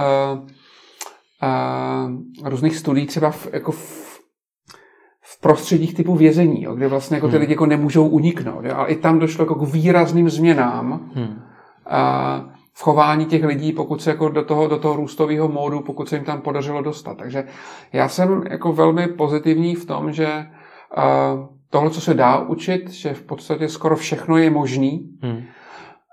[2.48, 4.20] různých studií, třeba v, jako v,
[5.22, 7.40] v prostředích typu vězení, jo, kde vlastně jako ty hmm.
[7.40, 8.64] lidi jako nemůžou uniknout.
[8.64, 11.10] Jo, a i tam došlo jako k výrazným změnám.
[11.14, 11.26] Hmm.
[11.26, 11.32] Uh,
[12.72, 16.16] v chování těch lidí, pokud se jako do toho, do toho růstového módu, pokud se
[16.16, 17.16] jim tam podařilo dostat.
[17.16, 17.44] Takže
[17.92, 20.46] já jsem jako velmi pozitivní v tom, že
[20.96, 25.42] uh, tohle, co se dá učit, že v podstatě skoro všechno je možný hmm.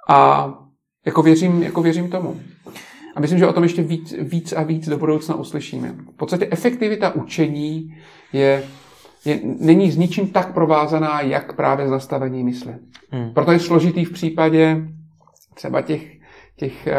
[0.09, 0.53] a
[1.05, 2.39] jako věřím, jako věřím tomu.
[3.15, 5.95] A myslím, že o tom ještě víc, víc a víc do budoucna uslyšíme.
[6.13, 7.97] V podstatě efektivita učení
[8.33, 8.63] je,
[9.25, 12.73] je, není s ničím tak provázaná, jak právě zastavení mysli.
[13.11, 13.33] Hmm.
[13.33, 14.87] Proto je složitý v případě
[15.53, 16.16] třeba těch
[16.57, 16.97] těch eh,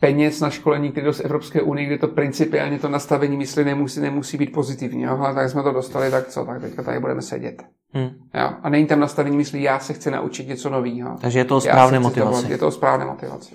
[0.00, 4.36] peněz na školení, které z Evropské unie, kde to principiálně to nastavení mysli nemusí, nemusí
[4.36, 5.02] být pozitivní.
[5.02, 5.18] Jo?
[5.34, 7.62] Tak jsme to dostali, tak co, tak teďka tady budeme sedět.
[7.92, 8.10] Hmm.
[8.34, 8.50] Jo?
[8.62, 11.16] A není tam nastavení mysli, já se chci naučit něco nového.
[11.20, 12.52] Takže je to o správné motivaci.
[12.52, 13.54] je to o správné motivaci.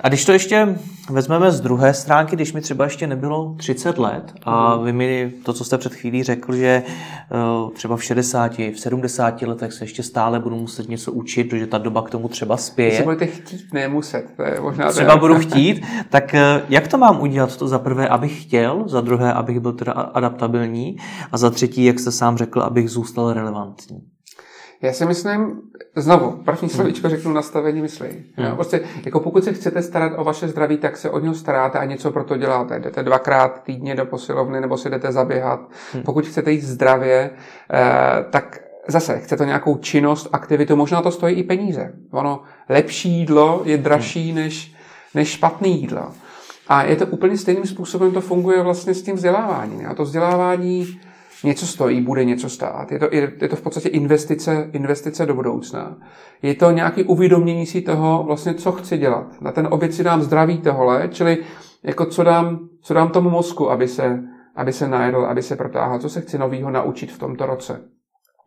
[0.00, 0.78] A když to ještě
[1.10, 5.52] vezmeme z druhé stránky, když mi třeba ještě nebylo 30 let a vy mi to,
[5.52, 10.02] co jste před chvílí řekl, že eh, třeba v 60, v 70 letech se ještě
[10.02, 12.90] stále budu muset něco učit, protože ta doba k tomu třeba spěje.
[12.90, 14.26] Když budete chtít, ne muset.
[14.36, 17.56] To je možná třeba budu chtít, tak eh, jak to mám udělat?
[17.56, 20.96] To za prvé, abych chtěl, za druhé, abych byl teda adaptabilní
[21.32, 24.02] a za třetí, jak jste sám řekl, abych zůstal relevantní.
[24.82, 25.60] Já si myslím,
[25.96, 28.24] znovu, první slovíčko řeknu nastavení mysli.
[28.36, 28.46] Hmm.
[28.46, 31.78] Jo, prostě, jako pokud se chcete starat o vaše zdraví, tak se o něho staráte
[31.78, 32.78] a něco pro to děláte.
[32.78, 35.60] Jdete dvakrát týdně do posilovny nebo si jdete zaběhat.
[35.92, 36.02] Hmm.
[36.02, 37.30] Pokud chcete jít zdravě,
[37.72, 41.92] eh, tak zase chce to nějakou činnost, aktivitu, možná to stojí i peníze.
[42.10, 44.40] Ono, lepší jídlo je dražší hmm.
[44.40, 44.74] než,
[45.14, 46.12] než špatné jídlo.
[46.68, 49.86] A je to úplně stejným způsobem, to funguje vlastně s tím vzděláváním.
[49.88, 51.00] A to vzdělávání
[51.44, 52.92] něco stojí, bude něco stát.
[52.92, 55.98] Je to, je to v podstatě investice, investice do budoucna.
[56.42, 59.40] Je to nějaké uvědomění si toho, vlastně, co chci dělat.
[59.40, 61.38] Na ten oběd si dám zdraví tohle, čili
[61.82, 64.22] jako co dám, co dám tomu mozku, aby se,
[64.56, 67.80] aby se najedl, aby se protáhl, co se chci novýho naučit v tomto roce.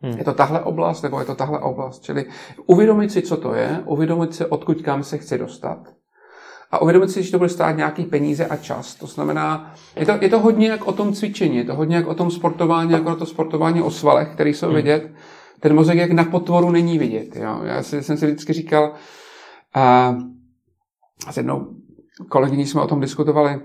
[0.02, 0.18] Hmm.
[0.18, 2.02] Je to tahle oblast, nebo je to tahle oblast?
[2.02, 2.24] Čili
[2.66, 5.78] uvědomit si, co to je, uvědomit si, odkud kam se chci dostat
[6.72, 8.94] a uvědomit si, že to bude stát nějaký peníze a čas.
[8.94, 12.06] To znamená, je to, je to hodně jak o tom cvičení, je to hodně jak
[12.06, 14.76] o tom sportování, jako o to sportování o svalech, který jsou hmm.
[14.76, 15.12] vidět.
[15.60, 17.36] Ten mozek jak na potvoru není vidět.
[17.36, 17.60] Jo?
[17.64, 18.92] Já si, jsem si vždycky říkal,
[19.74, 20.16] a,
[21.26, 21.66] a s jednou
[22.28, 23.60] kolegyní jsme o tom diskutovali,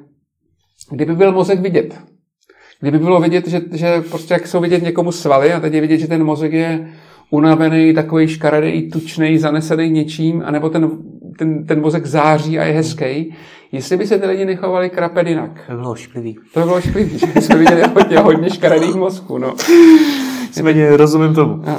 [0.91, 2.01] kdyby byl mozek vidět,
[2.79, 5.97] kdyby bylo vidět, že, že prostě jak jsou vidět někomu svaly a teď je vidět,
[5.97, 6.93] že ten mozek je
[7.29, 10.89] unavený, takový škaredý, tučný, zanesený něčím, anebo ten
[11.37, 13.35] ten, ten mozek září a je hezký.
[13.71, 15.51] Jestli by se ty lidi nechovali krapet jinak.
[15.67, 16.37] To by bylo šplivý.
[16.53, 19.37] To by bylo šplivý, že jsme viděli hodně, hodně škaredých mozků.
[19.37, 19.53] No.
[20.41, 21.63] Nicméně rozumím tomu.
[21.69, 21.77] A.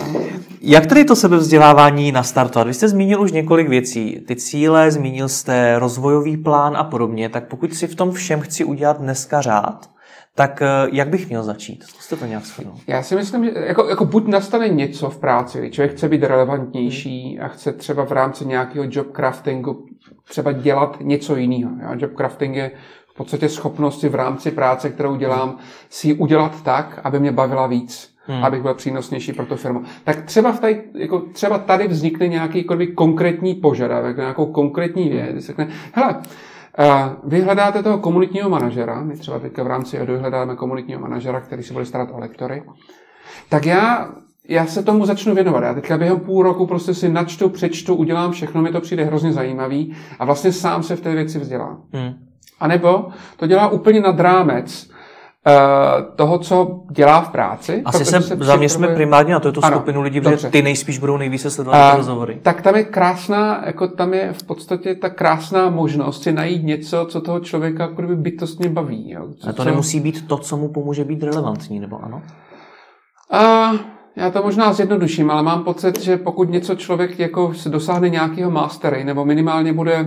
[0.61, 2.67] Jak tedy to sebevzdělávání nastartovat?
[2.67, 4.21] Vy jste zmínil už několik věcí.
[4.27, 7.29] Ty cíle, zmínil jste rozvojový plán a podobně.
[7.29, 9.91] Tak pokud si v tom všem chci udělat dneska řád,
[10.39, 11.85] tak eh, jak bych měl začít?
[11.85, 12.81] Zkuste to nějak shrnout.
[12.87, 16.23] Já si myslím, že jako, jako buď nastane něco v práci, kdy člověk chce být
[16.23, 19.87] relevantnější a chce třeba v rámci nějakého job craftingu
[20.29, 21.71] třeba dělat něco jiného.
[21.97, 22.71] Job crafting je
[23.09, 25.57] v podstatě schopnosti v rámci práce, kterou dělám,
[25.91, 28.19] si ji udělat tak, aby mě bavila víc.
[28.31, 28.45] Hmm.
[28.45, 29.83] abych byl přínosnější pro tu firmu.
[30.05, 35.69] Tak třeba, v tady, jako třeba tady vznikne nějaký konkrétní požadavek, nějakou konkrétní věc, řekne,
[35.93, 36.17] hele,
[37.25, 41.63] vy hledáte toho komunitního manažera, my třeba teďka v rámci EDU hledáme komunitního manažera, který
[41.63, 42.63] se bude starat o lektory.
[43.49, 44.11] Tak já,
[44.49, 45.63] já se tomu začnu věnovat.
[45.63, 49.33] Já teďka během půl roku prostě si načtu, přečtu, udělám všechno, mi to přijde hrozně
[49.33, 51.83] zajímavý a vlastně sám se v té věci vzdělám.
[51.93, 52.15] Hmm.
[52.61, 54.88] A nebo to dělá úplně nad rámec
[56.17, 57.83] toho, co dělá v práci.
[57.85, 61.51] Asi se, se zaměříme primárně na to, tu skupinu lidí, protože ty nejspíš budou nejvíce
[61.51, 62.39] sledovat uh, rozhovory.
[62.43, 67.07] Tak tam je krásná, jako tam je v podstatě ta krásná možnost si najít něco,
[67.09, 69.11] co toho člověka jako by bytostně baví.
[69.11, 69.29] Jo.
[69.39, 69.69] Co, A to co...
[69.69, 72.23] nemusí být to, co mu pomůže být relevantní, nebo ano?
[73.33, 73.79] Uh,
[74.17, 79.05] já to možná zjednoduším, ale mám pocit, že pokud něco člověk jako dosáhne nějakého mastery,
[79.05, 80.07] nebo minimálně bude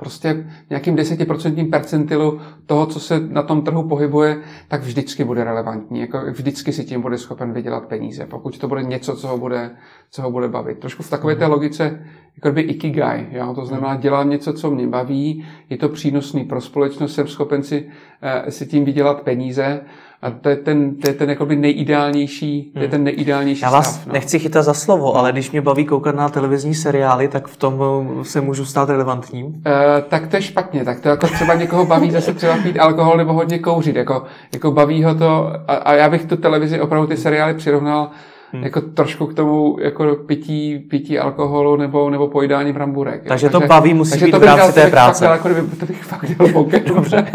[0.00, 6.00] prostě nějakým desetiprocentním percentilu toho, co se na tom trhu pohybuje, tak vždycky bude relevantní.
[6.00, 9.70] Jako vždycky si tím bude schopen vydělat peníze, pokud to bude něco, co ho bude,
[10.10, 10.78] co ho bude bavit.
[10.78, 11.52] Trošku v takové té mhm.
[11.52, 13.26] logice, jako by ikigai.
[13.30, 13.54] Jo?
[13.54, 14.00] To znamená, mhm.
[14.00, 18.66] dělám něco, co mě baví, je to přínosný pro společnost, jsem schopen si, uh, si
[18.66, 19.80] tím vydělat peníze
[20.22, 22.90] a to je ten, to je ten jakoby nejideálnější, to je hmm.
[22.90, 24.12] ten nejideálnější Já vás stav, no.
[24.12, 27.82] nechci chytat za slovo, ale když mě baví koukat na televizní seriály, tak v tom
[28.20, 29.46] eh, se můžu stát relevantním?
[29.46, 29.52] Uh,
[30.08, 33.32] tak to je špatně, tak to jako třeba někoho baví zase třeba pít alkohol nebo
[33.32, 37.16] hodně kouřit, jako, jako baví ho to a, a já bych tu televizi opravdu ty
[37.16, 38.10] seriály přirovnal
[38.52, 38.64] hmm.
[38.64, 43.24] jako trošku k tomu jako pití, pití alkoholu nebo, nebo pojídání bramburek.
[43.28, 43.52] Takže jo.
[43.52, 45.26] to baví musí takže být v rámci té práce.
[45.26, 47.26] Fakt, jako, to bych fakt dělal poker, dobře.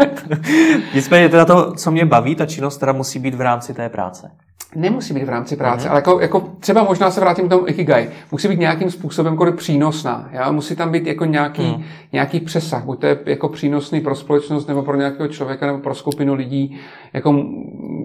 [0.94, 4.30] Nicméně teda to, co mě baví, ta činnost teda musí být v rámci té práce.
[4.74, 5.90] Nemusí být v rámci práce, hmm.
[5.90, 8.08] ale jako, jako třeba možná se vrátím k tomu Ikigai.
[8.32, 10.28] Musí být nějakým způsobem jako přínosná.
[10.32, 10.52] Já?
[10.52, 11.84] Musí tam být jako nějaký, hmm.
[12.12, 12.84] nějaký přesah.
[12.84, 16.78] Buď to je jako přínosný pro společnost nebo pro nějakého člověka nebo pro skupinu lidí.
[17.12, 17.44] Jako,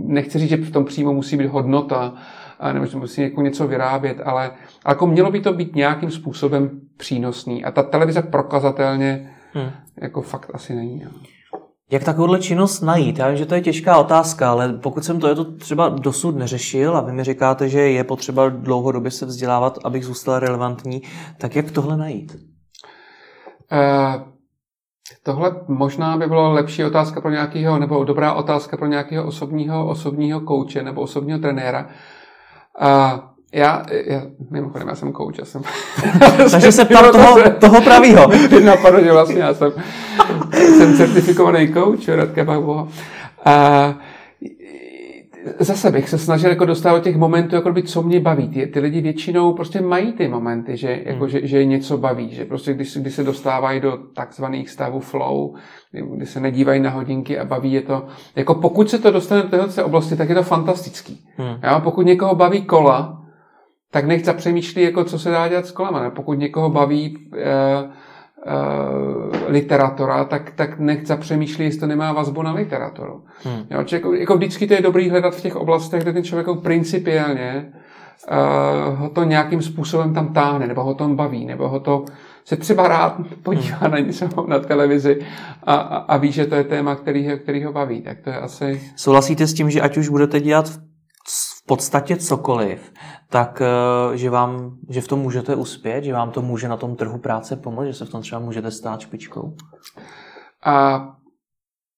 [0.05, 2.13] nechci říct, že v tom přímo musí být hodnota,
[2.73, 4.51] nebo že musí jako něco vyrábět, ale, ale
[4.87, 7.65] jako mělo by to být nějakým způsobem přínosný.
[7.65, 9.71] A ta televize prokazatelně hmm.
[10.01, 11.01] jako fakt asi není.
[11.01, 11.09] Jo.
[11.91, 13.17] Jak takovouhle činnost najít?
[13.17, 16.35] Já vím, že to je těžká otázka, ale pokud jsem to, je to třeba dosud
[16.35, 21.01] neřešil a vy mi říkáte, že je potřeba dlouhodobě se vzdělávat, abych zůstal relevantní,
[21.37, 22.35] tak jak tohle najít?
[23.71, 24.21] Uh,
[25.23, 30.41] tohle možná by bylo lepší otázka pro nějakého, nebo dobrá otázka pro nějakého osobního, osobního
[30.41, 31.89] kouče nebo osobního trenéra,
[32.79, 33.19] a
[33.53, 35.61] já, já, mimochodem, já jsem coach, já jsem...
[36.51, 38.31] Takže se ptám toho, toho pravýho.
[38.63, 39.71] Napadlo, že vlastně já jsem,
[40.53, 42.87] jsem certifikovaný coach, Radka Boha.
[43.45, 43.93] A
[45.59, 48.49] zase bych se snažil jako dostávat těch momentů, jako by, co mě baví.
[48.49, 51.29] Ty, ty lidi většinou prostě mají ty momenty, že, jako, hmm.
[51.29, 55.55] že, že něco baví, že prostě když, když se dostávají do takzvaných stavů flow,
[55.91, 58.05] kdy, kdy se nedívají na hodinky a baví je to.
[58.35, 61.25] Jako pokud se to dostane do téhle oblasti, tak je to fantastický.
[61.37, 61.55] Hmm.
[61.63, 61.81] Jo?
[61.83, 63.21] Pokud někoho baví kola,
[63.91, 66.03] tak nech zapřemýšlí, jako co se dá dělat s kolama.
[66.03, 66.11] Ne?
[66.11, 67.91] Pokud někoho baví uh,
[68.45, 73.23] uh, literatura, tak, tak nech zapřemýšlí, jestli to nemá vazbu na literaturu.
[73.43, 73.65] Hmm.
[73.69, 76.61] Jo, jako, jako vždycky to je dobrý hledat v těch oblastech, kde ten člověk jako
[76.61, 77.73] principiálně
[78.31, 82.05] uh, ho to nějakým způsobem tam táhne, nebo ho tom baví, nebo ho to
[82.45, 85.19] se třeba rád podívá na něco na televizi
[85.63, 88.01] a, a, a ví, že to je téma, který, který ho baví.
[88.01, 88.81] Tak to je asi...
[88.95, 90.90] Souhlasíte s tím, že ať už budete dělat v
[91.67, 92.93] podstatě cokoliv,
[93.29, 96.95] tak eh, že, vám, že v tom můžete uspět, že vám to může na tom
[96.95, 99.55] trhu práce pomoct, že se v tom třeba můžete stát špičkou?
[100.65, 101.07] A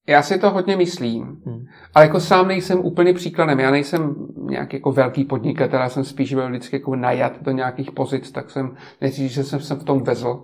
[0.08, 1.66] já si to hodně myslím, hmm.
[1.94, 3.60] ale jako sám nejsem úplně příkladem.
[3.60, 4.16] Já nejsem
[4.50, 8.50] nějaký jako velký podnikatel, já jsem spíš byl vždycky jako najat do nějakých pozic, tak
[8.50, 10.44] jsem, neříct, že jsem se v tom vezl.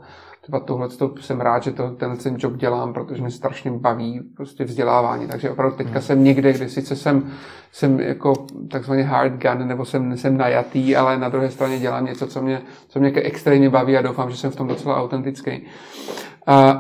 [0.49, 4.21] Třeba tohle to jsem rád, že to, ten, ten job dělám, protože mě strašně baví
[4.35, 5.27] prostě vzdělávání.
[5.27, 6.01] Takže opravdu teďka hmm.
[6.01, 7.31] jsem někde, kde sice jsem,
[7.71, 8.33] jsem jako
[8.71, 12.61] takzvaný hard gun, nebo jsem, jsem najatý, ale na druhé straně dělám něco, co mě,
[12.87, 15.51] co mě extrémně baví a doufám, že jsem v tom docela autentický.
[15.51, 15.65] Uh,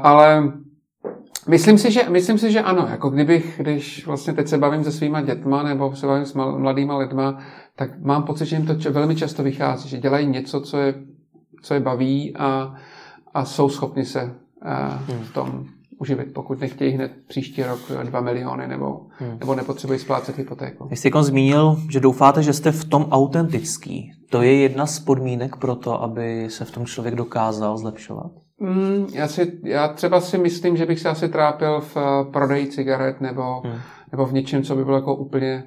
[0.03, 0.51] ale
[1.47, 2.87] Myslím si, že, myslím si, že ano.
[2.91, 6.97] Jako kdybych, když vlastně teď se bavím se svýma dětma nebo se bavím s mladýma
[6.97, 7.39] lidma,
[7.75, 10.93] tak mám pocit, že jim to velmi často vychází, že dělají něco, co je,
[11.61, 12.75] co je baví a,
[13.33, 15.65] a jsou schopni se uh, v tom
[15.99, 19.39] uživit, pokud nechtějí hned příští rok 2 miliony nebo, hmm.
[19.39, 20.87] nebo nepotřebují splácet hypotéku.
[20.87, 24.11] Vy jste zmínil, že doufáte, že jste v tom autentický.
[24.29, 28.31] To je jedna z podmínek pro to, aby se v tom člověk dokázal zlepšovat?
[28.59, 32.67] Mm, já, si, já třeba si myslím, že bych se asi trápil v uh, prodeji
[32.67, 33.79] cigaret nebo, hmm.
[34.11, 35.63] nebo v něčem, co by bylo jako úplně...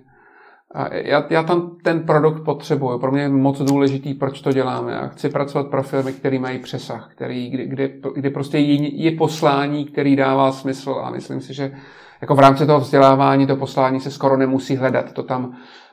[0.74, 2.98] A já, já tam ten produkt potřebuju.
[2.98, 4.92] Pro mě je moc důležitý, proč to děláme.
[4.92, 9.10] Já chci pracovat pro firmy, které mají přesah, který, kdy, kdy, kdy prostě je, je
[9.10, 11.72] poslání, který dává smysl a myslím si, že
[12.20, 15.12] jako v rámci toho vzdělávání to poslání se skoro nemusí hledat.
[15.12, 15.42] To tam,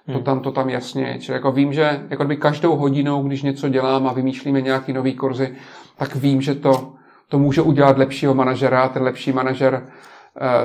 [0.08, 0.18] hmm.
[0.18, 1.20] to tam, to tam jasně je.
[1.20, 5.14] Čili jako vím, že jako by každou hodinou, když něco dělám a vymýšlíme nějaký nový
[5.14, 5.56] kurzy,
[5.98, 6.94] tak vím, že to,
[7.28, 9.84] to může udělat lepšího manažera a ten lepší manažer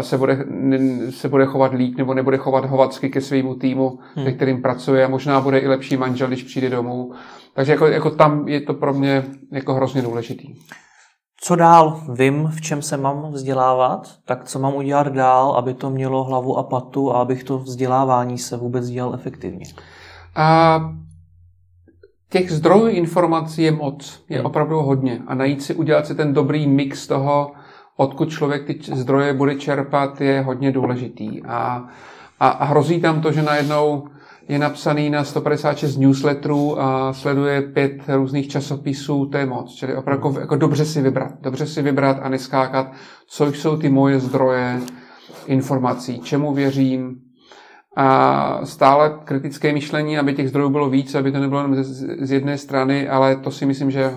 [0.01, 0.45] se bude,
[1.11, 4.25] se bude chovat líp nebo nebude chovat hovacky ke svému týmu, hmm.
[4.25, 7.13] se kterým pracuje a možná bude i lepší manžel, když přijde domů.
[7.55, 10.55] Takže jako, jako tam je to pro mě jako hrozně důležitý.
[11.41, 12.01] Co dál?
[12.15, 16.59] Vím, v čem se mám vzdělávat, tak co mám udělat dál, aby to mělo hlavu
[16.59, 19.67] a patu a abych to vzdělávání se vůbec dělal efektivně?
[20.37, 20.81] A
[22.31, 24.47] těch zdrojů informací je moc, je hmm.
[24.47, 25.23] opravdu hodně.
[25.27, 27.53] A najít si, udělat si ten dobrý mix toho,
[27.97, 31.43] odkud člověk ty zdroje bude čerpat, je hodně důležitý.
[31.43, 31.89] A,
[32.41, 34.09] a, a hrozí tam to, že najednou
[34.49, 39.75] je napsaný na 156 newsletterů a sleduje pět různých časopisů, to je moc.
[39.75, 41.33] Čili opravdu jako, jako dobře si vybrat.
[41.41, 42.93] Dobře si vybrat a neskákat,
[43.27, 44.81] co jsou ty moje zdroje
[45.47, 47.21] informací, čemu věřím,
[47.97, 51.85] a stále kritické myšlení, aby těch zdrojů bylo víc, aby to nebylo jenom
[52.19, 54.15] z jedné strany, ale to si myslím, že,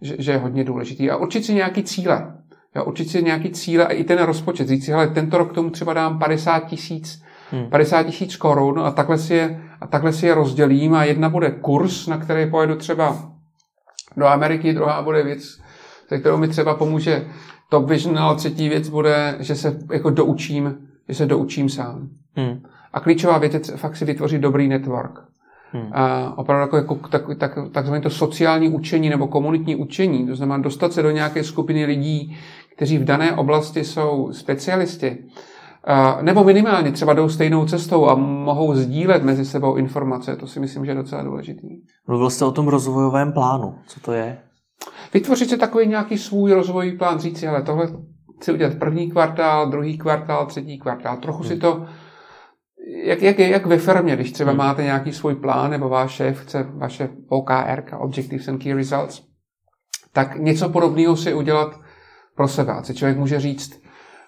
[0.00, 1.10] že, že je hodně důležitý.
[1.10, 2.39] A určit si nějaký cíle.
[2.76, 4.68] Jo, určit si nějaký cíle a i ten rozpočet.
[4.68, 7.70] Říct si, hele, tento rok tomu třeba dám 50 tisíc hmm.
[7.70, 11.50] 50 tisíc korun a takhle, si je, a takhle si je rozdělím a jedna bude
[11.50, 13.32] kurz, na který pojedu třeba
[14.16, 15.58] do Ameriky, druhá bude věc,
[16.08, 17.26] se kterou mi třeba pomůže
[17.68, 22.08] Top Vision, ale třetí věc bude, že se jako doučím, že se doučím sám.
[22.36, 22.62] Hmm.
[22.92, 25.18] A klíčová věc je fakt si vytvořit dobrý network.
[25.72, 25.90] Hmm.
[25.92, 30.58] A opravdu jako, jako tak, tak, takzvané to sociální učení nebo komunitní učení, to znamená
[30.58, 32.36] dostat se do nějaké skupiny lidí,
[32.76, 35.18] kteří v dané oblasti jsou specialisti,
[36.22, 40.36] nebo minimálně třeba jdou stejnou cestou a mohou sdílet mezi sebou informace.
[40.36, 41.68] To si myslím, že je docela důležitý.
[42.08, 43.74] Mluvil jste o tom rozvojovém plánu.
[43.86, 44.38] Co to je?
[45.14, 47.88] Vytvořit si takový nějaký svůj rozvojový plán, říct si, ale tohle
[48.40, 51.16] chci udělat první kvartál, druhý kvartál, třetí kvartál.
[51.16, 51.48] Trochu hmm.
[51.48, 51.86] si to
[52.86, 54.58] jak, jak, jak ve firmě, když třeba hmm.
[54.58, 59.22] máte nějaký svůj plán, nebo váš šéf chce vaše OKR, Objectives and Key Results,
[60.12, 61.80] tak něco podobného si udělat
[62.36, 62.72] pro sebe.
[62.72, 63.80] A si člověk může říct,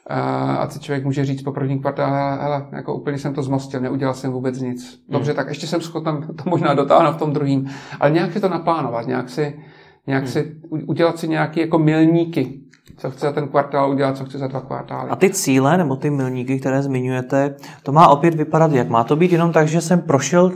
[0.06, 4.14] a si člověk může říct po prvním kvartále, hele, jako úplně jsem to zmostil, neudělal
[4.14, 5.02] jsem vůbec nic.
[5.08, 5.36] Dobře, hmm.
[5.36, 9.06] tak ještě jsem schopen to možná dotáhnout v tom druhým, ale nějak si to naplánovat,
[9.06, 9.60] nějak si,
[10.06, 10.32] nějak hmm.
[10.32, 12.60] si udělat si nějaké jako milníky,
[12.96, 15.10] co chce za ten kvartál udělat, co chce za dva kvartály.
[15.10, 18.88] A ty cíle nebo ty milníky, které zmiňujete, to má opět vypadat jak?
[18.88, 20.52] Má to být jenom tak, že jsem prošel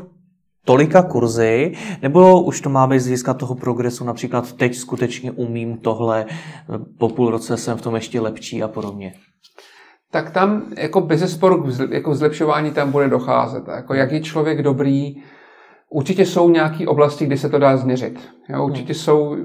[0.65, 1.73] tolika kurzy,
[2.03, 6.27] nebo už to má být z hlediska toho progresu, například teď skutečně umím tohle,
[6.99, 9.13] po půl roce jsem v tom ještě lepší a podobně?
[10.11, 13.69] Tak tam jako bez sporu jako zlepšování tam bude docházet.
[13.69, 15.15] Jako jak je člověk dobrý,
[15.91, 18.21] určitě jsou nějaké oblasti, kde se to dá změřit.
[18.49, 19.01] Jo, určitě hmm.
[19.01, 19.37] jsou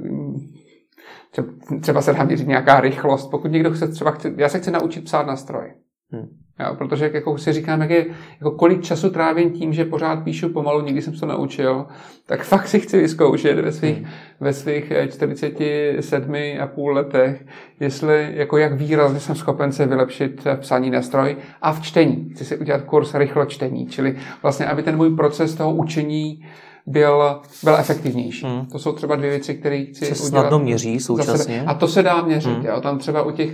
[1.81, 3.31] třeba se dá měřit nějaká rychlost.
[3.31, 5.73] Pokud někdo chce třeba, chce, já se chci naučit psát na stroj.
[6.11, 6.27] Hmm.
[6.59, 8.05] Jo, protože jako si říkám, jak je,
[8.39, 11.85] jako kolik času trávím tím, že pořád píšu pomalu, nikdy jsem se to naučil,
[12.25, 14.07] tak fakt si chci vyzkoušet ve svých, hmm.
[14.39, 17.45] ve svých 47 eh, a půl letech,
[17.79, 22.29] jestli jako jak výrazně jsem schopen se vylepšit v psaní na stroj a v čtení.
[22.29, 26.45] Chci si udělat kurz rychlo čtení, čili vlastně, aby ten můj proces toho učení
[26.85, 28.45] byl, byl efektivnější.
[28.45, 28.65] Hmm.
[28.65, 30.29] To jsou třeba dvě věci, které chci se udělat.
[30.29, 31.63] snadno měří současně.
[31.67, 32.57] A to se dá měřit.
[32.57, 32.65] Hmm.
[32.65, 32.81] Jo?
[32.81, 33.49] Tam třeba u těch,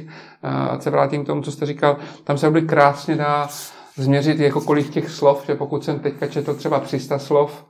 [0.69, 3.49] ať se vrátím k tomu, co jste říkal, tam se krásně dá
[3.95, 7.65] změřit jako kolik těch slov, že pokud jsem teďka četl třeba 300 slov,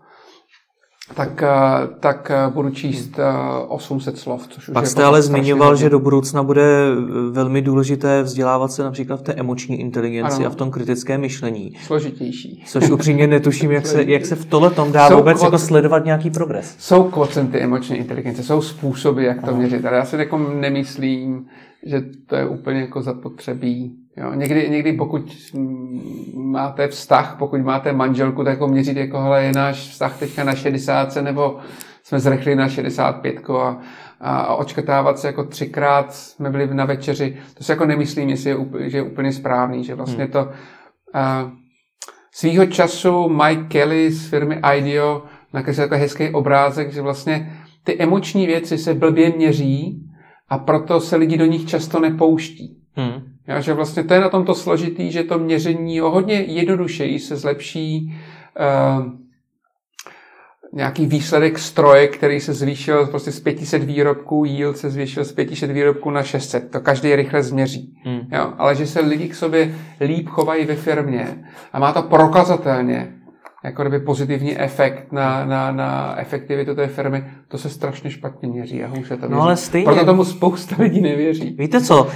[1.14, 3.20] tak, eh, tak eh, budu číst
[3.68, 4.48] 800 eh, slov.
[4.48, 5.82] Což Pak už jste ale zmiňoval, hodně.
[5.82, 6.66] že do budoucna bude
[7.32, 10.46] velmi důležité vzdělávat se například v té emoční inteligenci ano.
[10.46, 11.74] a v tom kritickém myšlení.
[11.86, 12.64] Složitější.
[12.68, 16.06] Což upřímně netuším, jak se, jak se v tohle tom dá jsou vůbec jako sledovat
[16.06, 16.76] nějaký progres.
[16.80, 19.58] Jsou kvocenty emoční inteligence, jsou způsoby, jak to ano.
[19.58, 21.46] měřit, ale já si jako nemyslím,
[21.86, 25.38] že to je úplně jako zapotřebí Jo, někdy, někdy pokud
[26.36, 30.56] máte vztah, pokud máte manželku, tak jako měřit, jako hele, je náš vztah teďka na
[30.56, 31.60] 60 nebo
[32.04, 33.78] jsme zrychli na 65 a,
[34.20, 38.50] a, a očkrtávat se jako třikrát jsme byli na večeři, to si jako nemyslím, jestli
[38.50, 40.32] je, úplně, že je úplně správný, že vlastně hmm.
[40.32, 40.50] to
[41.14, 41.52] a,
[42.32, 48.46] svýho času Mike Kelly z firmy IDEO nakreslil jako hezký obrázek, že vlastně ty emoční
[48.46, 50.04] věci se blbě měří
[50.50, 52.78] a proto se lidi do nich často nepouští.
[52.96, 53.37] Hmm.
[53.48, 57.36] Já, že vlastně to je na tomto složitý, že to měření o hodně jednodušeji se
[57.36, 58.16] zlepší
[58.60, 59.12] uh,
[60.74, 65.72] nějaký výsledek stroje, který se zvýšil prostě z 500 výrobků, yield se zvýšil z 500
[65.72, 66.72] výrobků na 600.
[66.72, 67.98] To každý rychle změří.
[68.04, 68.22] Hmm.
[68.32, 71.28] Jo, ale že se lidi k sobě líp chovají ve firmě
[71.74, 73.14] a má to prokazatelně
[73.64, 78.84] jako kdyby pozitivní efekt na, na, na efektivitu té firmy, to se strašně špatně měří
[78.84, 79.18] a to měří.
[79.30, 79.86] No ale stejně.
[79.86, 81.56] Proto tomu spousta lidí nevěří.
[81.60, 82.08] Víte co,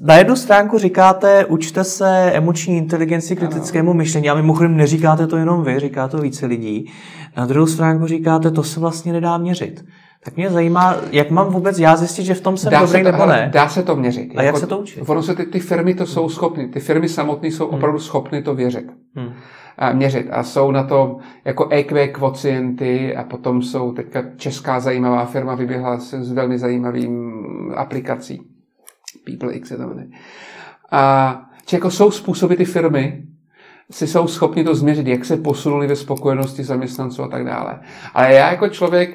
[0.00, 3.98] na jednu stránku říkáte, učte se emoční inteligenci, kritickému ano.
[3.98, 6.92] myšlení a mimochodem neříkáte to jenom vy, říká to více lidí.
[7.36, 9.84] Na druhou stránku říkáte, to se vlastně nedá měřit.
[10.24, 13.12] Tak mě zajímá, jak mám vůbec já zjistit, že v tom jsem dá dobrý to,
[13.12, 13.50] nebo ne?
[13.52, 14.32] Dá se to měřit.
[14.36, 15.00] A jako, jak se to učí?
[15.00, 16.68] Ono se ty, ty firmy to jsou schopny.
[16.68, 17.74] Ty firmy samotné jsou hmm.
[17.74, 18.86] opravdu schopny to věřit.
[19.14, 19.32] Hmm.
[19.78, 20.28] A měřit.
[20.30, 25.98] A jsou na to jako EQ kvocienty a potom jsou teďka česká zajímavá firma vyběhla
[25.98, 27.32] s, s velmi zajímavým
[27.76, 28.51] aplikací.
[29.24, 30.06] PeopleX se to jmenuje.
[30.90, 33.22] A či jako jsou způsoby ty firmy,
[33.90, 37.80] si jsou schopni to změřit, jak se posunuli ve spokojenosti zaměstnanců a tak dále.
[38.14, 39.10] Ale já jako člověk,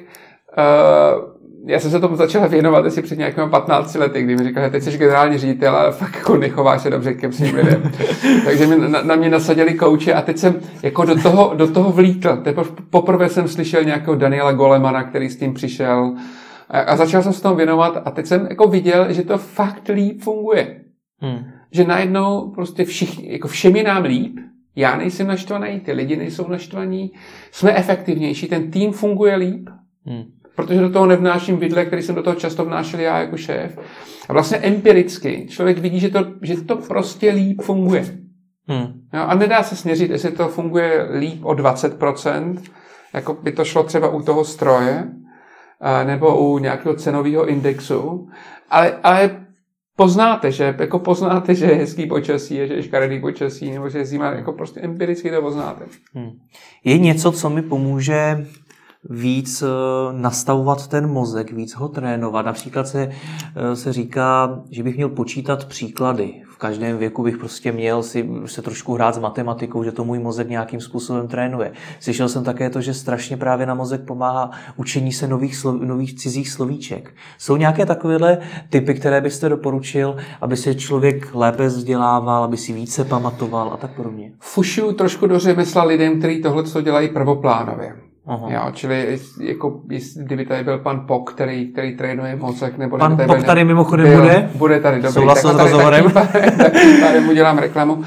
[0.57, 4.63] uh, já jsem se tomu začal věnovat asi před nějakými 15 lety, kdy mi říkal,
[4.63, 7.91] že teď jsi generální ředitel a fakt jako nechováš se dobře k těm svým lidem.
[8.45, 11.91] Takže mi, na, na, mě nasadili kouče a teď jsem jako do toho, do toho
[11.91, 12.37] vlítl.
[12.37, 16.13] Teprve poprvé jsem slyšel nějakého Daniela Golemana, který s tím přišel
[16.69, 19.89] a, a začal jsem se tomu věnovat a teď jsem jako viděl, že to fakt
[19.89, 20.81] líp funguje.
[21.19, 21.45] Hmm.
[21.71, 24.39] Že najednou prostě všichni, jako všem je nám líp,
[24.75, 27.11] já nejsem naštvaný, ty lidi nejsou naštvaní,
[27.51, 29.69] jsme efektivnější, ten tým funguje líp,
[30.05, 30.23] hmm.
[30.55, 33.79] protože do toho nevnáším vidle, který jsem do toho často vnášel já jako šéf.
[34.29, 38.05] A vlastně empiricky člověk vidí, že to, že to prostě líp funguje.
[38.67, 39.01] Hmm.
[39.13, 42.57] Jo, a nedá se směřit, jestli to funguje líp o 20%,
[43.13, 45.07] jako by to šlo třeba u toho stroje,
[46.05, 48.29] nebo u nějakého cenového indexu,
[48.69, 49.47] ale, ale
[49.95, 54.05] poznáte, že jako poznáte, že je hezký počasí, že je škaredý počasí, nebo že je
[54.05, 55.85] zima, jako prostě empiricky to poznáte.
[56.13, 56.31] Hmm.
[56.83, 58.45] Je něco, co mi pomůže
[59.09, 59.67] víc eh,
[60.11, 62.45] nastavovat ten mozek, víc ho trénovat.
[62.45, 63.11] Například se,
[63.55, 66.41] eh, se říká, že bych měl počítat příklady.
[66.57, 70.19] V každém věku bych prostě měl si se trošku hrát s matematikou, že to můj
[70.19, 71.71] mozek nějakým způsobem trénuje.
[71.99, 76.15] Slyšel jsem také to, že strašně právě na mozek pomáhá učení se nových, slov, nových
[76.15, 77.13] cizích slovíček.
[77.37, 78.37] Jsou nějaké takovéhle
[78.69, 83.91] typy, které byste doporučil, aby se člověk lépe vzdělával, aby si více pamatoval a tak
[83.95, 84.31] podobně?
[84.39, 88.06] Fušu trošku do řemesla lidem, kteří tohle co dělají prvoplánově.
[88.27, 88.47] Aha.
[88.51, 89.81] Jo, čili jako,
[90.15, 94.07] kdyby tady byl pan Pok, který, který trénuje mozek, nebo pan tady Pok tady mimochodem
[94.07, 94.49] byl, bude?
[94.55, 95.13] Bude tady, dobrý.
[95.13, 96.11] Souhlasil s rozhovorem?
[97.01, 97.93] Tady mu dělám reklamu.
[97.93, 98.03] Uh,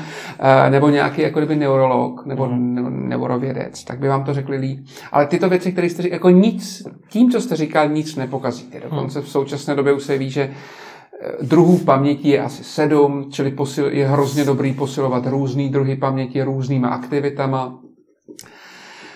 [0.70, 3.08] nebo nějaký jako kdyby neurolog, nebo hmm.
[3.08, 4.86] neurovědec, tak by vám to řekli líp.
[5.12, 8.80] Ale tyto věci, které jste říkal, jako nic, tím, co jste říkal, nic nepokazíte.
[8.80, 9.26] Dokonce hmm.
[9.26, 13.86] v současné době už se ví, že eh, druhů paměti je asi sedm, čili posil,
[13.92, 17.78] je hrozně dobrý posilovat různý druhy paměti různýma aktivitama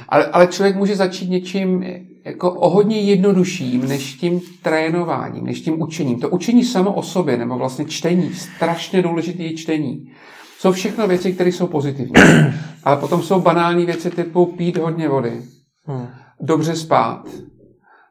[0.08, 1.84] ale, ale člověk může začít něčím
[2.24, 6.20] jako o hodně jednodušším než tím trénováním, než tím učením.
[6.20, 10.12] To učení samo o sobě, nebo vlastně čtení, strašně důležité čtení,
[10.58, 12.12] jsou všechno věci, které jsou pozitivní.
[12.84, 15.42] Ale potom jsou banální věci typu pít hodně vody,
[15.86, 16.06] hmm.
[16.40, 17.28] dobře spát,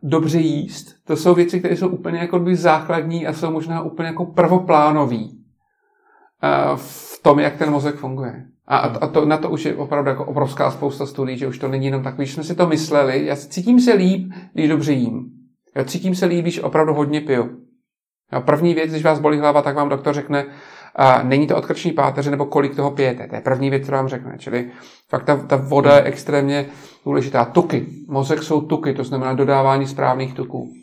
[0.04, 0.96] dobře jíst.
[1.06, 5.39] To jsou věci, které jsou úplně jako by základní a jsou možná úplně jako prvoplánový.
[6.76, 8.46] v tom, jak ten mozek funguje.
[8.68, 11.68] A, a to, na to už je opravdu jako obrovská spousta studií, že už to
[11.68, 13.26] není jenom takový, že jsme si to mysleli.
[13.26, 15.26] Já cítím se líp, když dobře jím.
[15.76, 17.49] Já cítím se líp, když opravdu hodně piju.
[18.32, 20.45] A první věc, když vás bolí hlava, tak vám doktor řekne,
[20.95, 23.28] a není to odkrční páteře, nebo kolik toho pijete.
[23.28, 24.36] To je první věc, kterou vám řekne.
[24.38, 24.72] Čili
[25.09, 26.66] fakt ta, ta voda je extrémně
[27.05, 27.45] důležitá.
[27.45, 27.86] Tuky.
[28.07, 30.74] Mozek jsou tuky, to znamená dodávání správných tuků.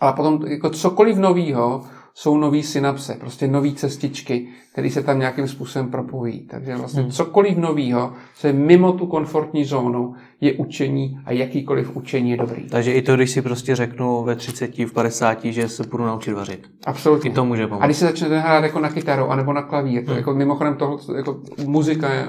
[0.00, 5.48] Ale potom jako cokoliv novýho, jsou nové synapse, prostě nové cestičky, které se tam nějakým
[5.48, 6.40] způsobem propojí.
[6.40, 7.10] Takže vlastně hmm.
[7.10, 12.62] cokoliv nového, co je mimo tu komfortní zónu, je učení a jakýkoliv učení je dobrý.
[12.68, 16.32] Takže i to, když si prostě řeknu ve 30, v 50, že se budu naučit
[16.32, 16.66] vařit.
[16.86, 17.30] Absolutně.
[17.30, 17.82] I to může pomoct.
[17.82, 20.16] A když se začnete hrát jako na kytaru anebo na klavír, hmm.
[20.16, 22.26] jako mimochodem tohle, jako muzika je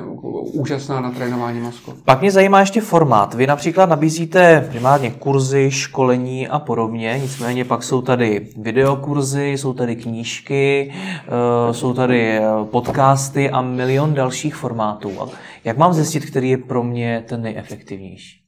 [0.53, 1.93] úžasná na trénování mozku.
[2.05, 3.33] Pak mě zajímá ještě formát.
[3.33, 9.95] Vy například nabízíte primárně kurzy, školení a podobně, nicméně pak jsou tady videokurzy, jsou tady
[9.95, 15.11] knížky, eh, jsou tady eh, podcasty a milion dalších formátů.
[15.63, 18.43] Jak mám zjistit, který je pro mě ten nejefektivnější?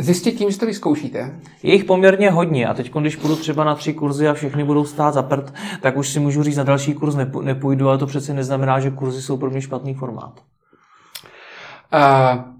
[0.00, 1.40] Zjistit tím, že to vyzkoušíte?
[1.62, 4.84] Je jich poměrně hodně a teď, když půjdu třeba na tři kurzy a všechny budou
[4.84, 8.34] stát za prd, tak už si můžu říct, na další kurz nepůjdu, ale to přece
[8.34, 10.40] neznamená, že kurzy jsou pro mě špatný formát.
[11.94, 12.57] Uh,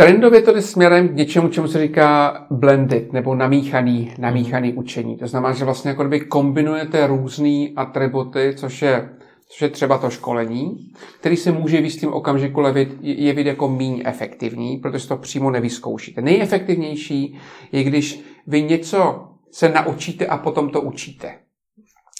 [0.00, 5.16] trendově to jde směrem k něčemu, čemu se říká blended, nebo namíchaný, namíchaný učení.
[5.16, 9.08] To znamená, že vlastně jako kdyby kombinujete různé atributy, což je
[9.52, 14.02] což je třeba to školení, který se může v jistým okamžiku levit, jevit jako méně
[14.04, 16.22] efektivní, protože to přímo nevyzkoušíte.
[16.22, 17.38] Nejefektivnější
[17.72, 21.34] je, když vy něco se naučíte a potom to učíte.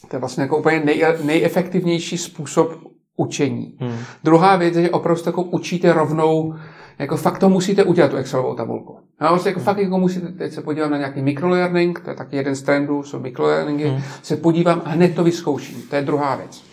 [0.09, 2.73] To je vlastně jako úplně nej, nejefektivnější způsob
[3.17, 3.77] učení.
[3.81, 3.99] Hmm.
[4.25, 6.55] Druhá věc je, že opravdu jako učíte rovnou,
[7.01, 8.99] jako fakt to musíte udělat, tu Excelovou tabulku.
[9.21, 12.37] No, vlastně jako fakt jako musíte, teď se podívám na nějaký microlearning, to je taky
[12.37, 14.03] jeden z trendů, jsou microlearningy, hmm.
[14.23, 15.83] se podívám a hned to vyzkouším.
[15.83, 16.65] To je druhá věc.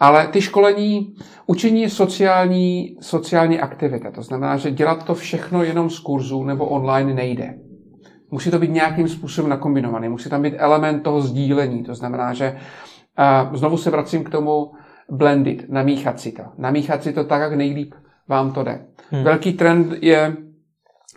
[0.00, 1.14] Ale ty školení,
[1.46, 4.10] učení je sociální, sociální aktivita.
[4.10, 7.54] To znamená, že dělat to všechno jenom z kurzu nebo online nejde.
[8.30, 10.08] Musí to být nějakým způsobem nakombinovaný.
[10.08, 11.82] Musí tam být element toho sdílení.
[11.82, 12.56] To znamená, že
[13.48, 14.72] uh, znovu se vracím k tomu
[15.10, 16.42] blended, namíchat si to.
[16.58, 17.94] Namíchat si to tak, jak nejlíp
[18.28, 18.86] vám to jde.
[19.10, 19.24] Hmm.
[19.24, 20.36] Velký trend je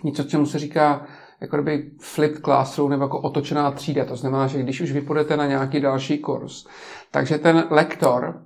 [0.04, 1.06] něco, čemu se říká
[1.42, 4.06] jako kdyby flipped classroom nebo jako otočená třída.
[4.06, 6.66] To znamená, že když už vypůjdete na nějaký další kurz,
[7.12, 8.42] takže ten lektor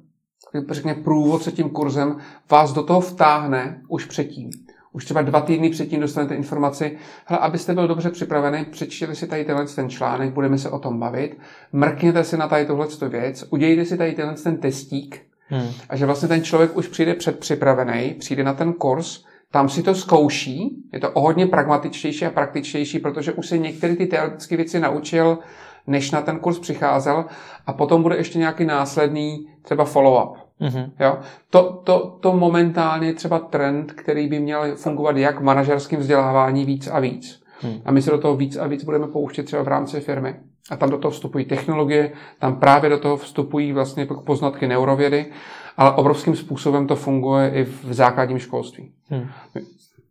[0.71, 2.17] řekně průvodce tím kurzem,
[2.51, 4.49] vás do toho vtáhne už předtím.
[4.91, 9.45] Už třeba dva týdny předtím dostanete informaci, hele, abyste byl dobře připravený, přečtěte si tady
[9.45, 11.37] tenhle ten článek, budeme se o tom bavit,
[11.71, 15.69] mrkněte si na tady tohle věc, udějte si tady tenhle ten testík, hmm.
[15.89, 19.95] a že vlastně ten člověk už přijde předpřipravený, přijde na ten kurz, tam si to
[19.95, 24.79] zkouší, je to o hodně pragmatičtější a praktičtější, protože už se některé ty teoretické věci
[24.79, 25.39] naučil,
[25.87, 27.25] než na ten kurz přicházel
[27.65, 30.33] a potom bude ještě nějaký následný třeba follow-up.
[30.61, 30.91] Mm-hmm.
[30.99, 31.17] Jo?
[31.49, 36.65] To, to, to momentálně je třeba trend, který by měl fungovat jak v manažerském vzdělávání
[36.65, 37.41] víc a víc.
[37.61, 37.81] Hmm.
[37.85, 40.35] A my se do toho víc a víc budeme pouštět třeba v rámci firmy.
[40.71, 45.25] A tam do toho vstupují technologie, tam právě do toho vstupují vlastně poznatky neurovědy,
[45.77, 48.91] ale obrovským způsobem to funguje i v základním školství.
[49.09, 49.27] Hmm.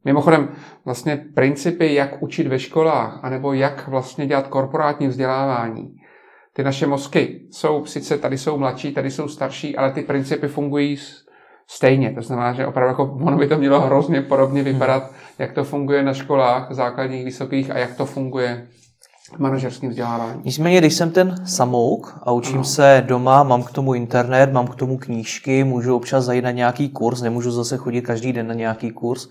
[0.04, 0.48] Mimochodem,
[0.84, 5.96] vlastně principy, jak učit ve školách, anebo jak vlastně dělat korporátní vzdělávání,
[6.52, 10.98] ty naše mozky jsou, sice tady jsou mladší, tady jsou starší, ale ty principy fungují
[11.66, 12.12] stejně.
[12.12, 16.02] To znamená, že opravdu jako ono by to mělo hrozně podobně vypadat, jak to funguje
[16.02, 18.66] na školách základních, vysokých a jak to funguje
[19.34, 20.42] v manažerském vzdělávání.
[20.44, 22.64] Nicméně, když jsem ten samouk a učím ano.
[22.64, 26.88] se doma, mám k tomu internet, mám k tomu knížky, můžu občas zajít na nějaký
[26.88, 29.28] kurz, nemůžu zase chodit každý den na nějaký kurz,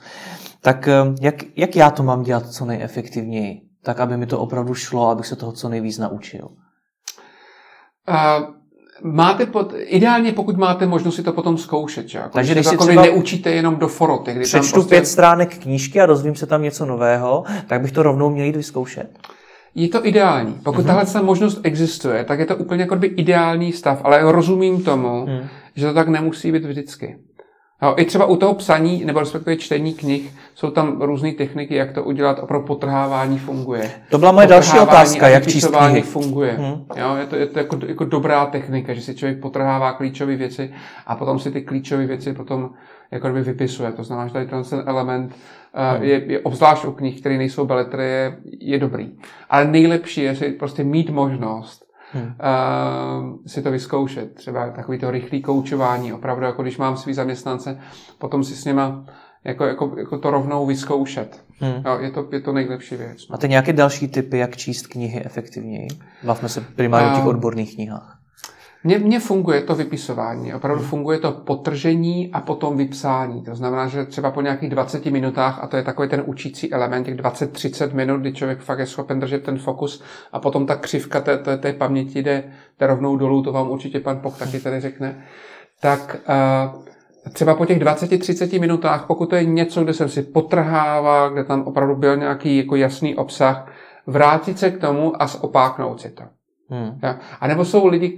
[0.62, 3.62] tak eh, jak, jak já to mám dělat co nejefektivněji?
[3.84, 6.48] Tak, aby mi to opravdu šlo, abych se toho co nejvíc naučil.
[8.10, 8.56] Uh,
[9.04, 12.10] máte pod, ideálně pokud máte možnost si to potom zkoušet.
[12.10, 12.20] Že?
[12.34, 14.34] Takže když si třeba neučíte jenom do foroty.
[14.34, 14.89] Kdy přečtu tam prostě...
[14.89, 18.56] pět stránek knížky a dozvím se tam něco nového, tak bych to rovnou měl jít
[18.56, 19.20] vyzkoušet.
[19.76, 20.53] Je to ideální.
[20.63, 21.05] Pokud mm-hmm.
[21.05, 25.47] tahle možnost existuje, tak je to úplně jako by ideální stav, ale rozumím tomu, mm.
[25.76, 27.17] že to tak nemusí být vždycky.
[27.84, 31.91] Jo, I třeba u toho psaní, nebo respektive čtení knih, jsou tam různé techniky, jak
[31.91, 33.91] to udělat a pro potrhávání funguje.
[34.09, 36.01] To byla moje další otázka, jak číst knihy.
[36.01, 36.51] funguje.
[36.51, 36.86] Hmm.
[36.95, 40.73] Jo, je to, je to jako, jako dobrá technika, že si člověk potrhává klíčové věci
[41.07, 42.69] a potom si ty klíčové věci potom
[43.11, 43.91] jako by vypisuje.
[43.91, 48.03] To znamená, že tady ten element uh, je, je obzvlášť u knih, které nejsou beletry,
[48.03, 49.11] je, je dobrý.
[49.49, 51.86] Ale nejlepší je si prostě mít možnost
[52.16, 52.26] hmm.
[52.26, 54.36] uh, si to vyzkoušet.
[54.36, 57.80] Třeba takový to rychlý koučování, opravdu jako když mám svý zaměstnance,
[58.18, 59.05] potom si s něma
[59.43, 61.43] jako, jako, jako to rovnou vyzkoušet.
[61.59, 61.84] Hmm.
[61.86, 63.28] Jo, je, to, je to nejlepší věc.
[63.30, 63.38] No.
[63.38, 65.88] ty nějaké další typy, jak číst knihy efektivněji?
[66.24, 68.14] Bavme se primárně o těch odborných knihách.
[68.86, 70.89] Mně, mně funguje to vypisování, opravdu hmm.
[70.89, 73.43] funguje to potržení a potom vypsání.
[73.43, 77.05] To znamená, že třeba po nějakých 20 minutách, a to je takový ten učící element,
[77.05, 81.21] těch 20-30 minut, kdy člověk fakt je schopen držet ten fokus a potom ta křivka
[81.21, 82.43] té, té, té paměti jde,
[82.79, 85.23] jde rovnou dolů, to vám určitě pan Pok taky tady řekne,
[85.81, 86.17] tak
[86.75, 86.83] uh,
[87.33, 91.61] třeba po těch 20-30 minutách, pokud to je něco, kde jsem si potrhával, kde tam
[91.61, 93.71] opravdu byl nějaký jako jasný obsah,
[94.07, 96.23] vrátit se k tomu a zopáknout si to.
[96.70, 96.99] Hmm.
[97.39, 98.09] A nebo jsou lidi,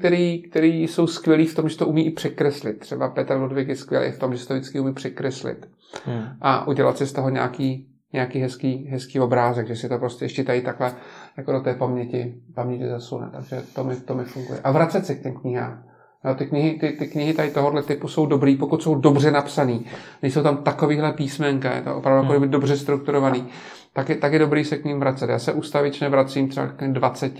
[0.49, 2.79] kteří jsou skvělí v tom, že to umí i překreslit.
[2.79, 5.69] Třeba Petr Ludvík je skvělý v tom, že to vždycky umí překreslit.
[6.05, 6.23] Hmm.
[6.41, 10.43] A udělat si z toho nějaký, nějaký hezký, hezký obrázek, že si to prostě ještě
[10.43, 10.95] tady takhle
[11.37, 13.29] jako do té paměti, paměti zasune.
[13.31, 14.59] Takže to mi, to mi funguje.
[14.63, 15.83] A vracet se k těm knihám.
[16.25, 19.85] No, ty, knihy, ty, ty knihy tady tohohle typu jsou dobrý, pokud jsou dobře napsaný.
[20.21, 22.49] Nejsou tam takovýhle písmenka, je to opravdu hmm.
[22.49, 23.47] dobře strukturovaný.
[23.93, 25.29] Tak je, tak je dobrý se k ním vracet.
[25.29, 27.33] Já se ustavičně vracím třeba k 20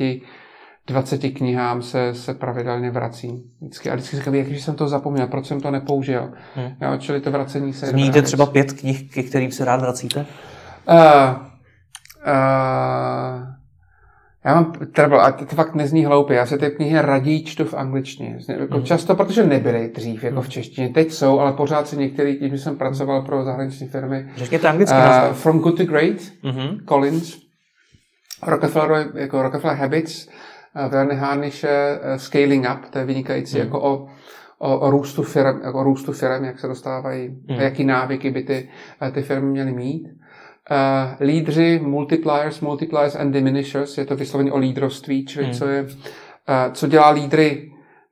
[0.87, 3.43] 20 knihám se, se pravidelně vracím.
[3.61, 6.31] Vždycky, a vždycky říkám, jak jsem to zapomněl, proč jsem to nepoužil.
[6.55, 6.71] Hmm.
[6.81, 7.85] Jo, čili to vracení se...
[7.85, 10.25] Zmíníte třeba pět knih, ke kterým se rád vracíte?
[10.89, 10.95] Uh,
[12.27, 13.47] uh,
[14.45, 17.73] já mám trouble, a to fakt nezní hloupě, já se ty knihy raději čtu v
[17.73, 18.39] angličtině.
[18.59, 18.85] Jako hmm.
[18.85, 20.51] Často, protože nebyly dřív jako v hmm.
[20.51, 24.29] češtině, teď jsou, ale pořád se některý, že jsem pracoval pro zahraniční firmy.
[24.35, 24.97] Řekněte anglicky.
[24.97, 26.85] Uh, From Good to Great, mm-hmm.
[26.85, 27.37] Collins,
[28.43, 30.27] Rockefeller, jako Rockefeller Habits,
[30.89, 33.63] Werner Harnische Scaling Up, to je vynikající, mm.
[33.63, 34.07] jako o,
[34.59, 37.57] o, o růstu firm, jako o růstu firm, jak se dostávají, mm.
[37.59, 38.69] a jaký návyky by ty,
[39.11, 40.07] ty firmy měly mít.
[40.71, 45.53] Uh, lídři, multipliers, multipliers and diminishers, je to vysloveně o lídrovství, čili mm.
[45.53, 47.71] co je, uh, co dělá lídry,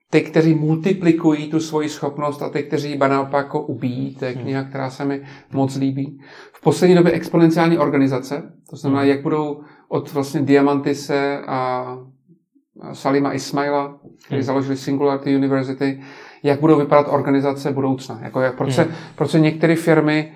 [0.09, 4.15] ty, kteří multiplikují tu svoji schopnost a ty, kteří ji naopak jako ubíjí.
[4.15, 5.21] To je kniha, která se mi
[5.53, 6.21] moc líbí.
[6.53, 11.87] V poslední době exponenciální organizace, to znamená, jak budou od vlastně Diamantise a
[12.93, 14.43] Salima Ismaila, kteří hmm.
[14.43, 16.01] založili Singularity University,
[16.43, 18.19] jak budou vypadat organizace budoucna.
[18.21, 18.87] Jako jak, proč, hmm.
[18.87, 20.33] se, proč se některé firmy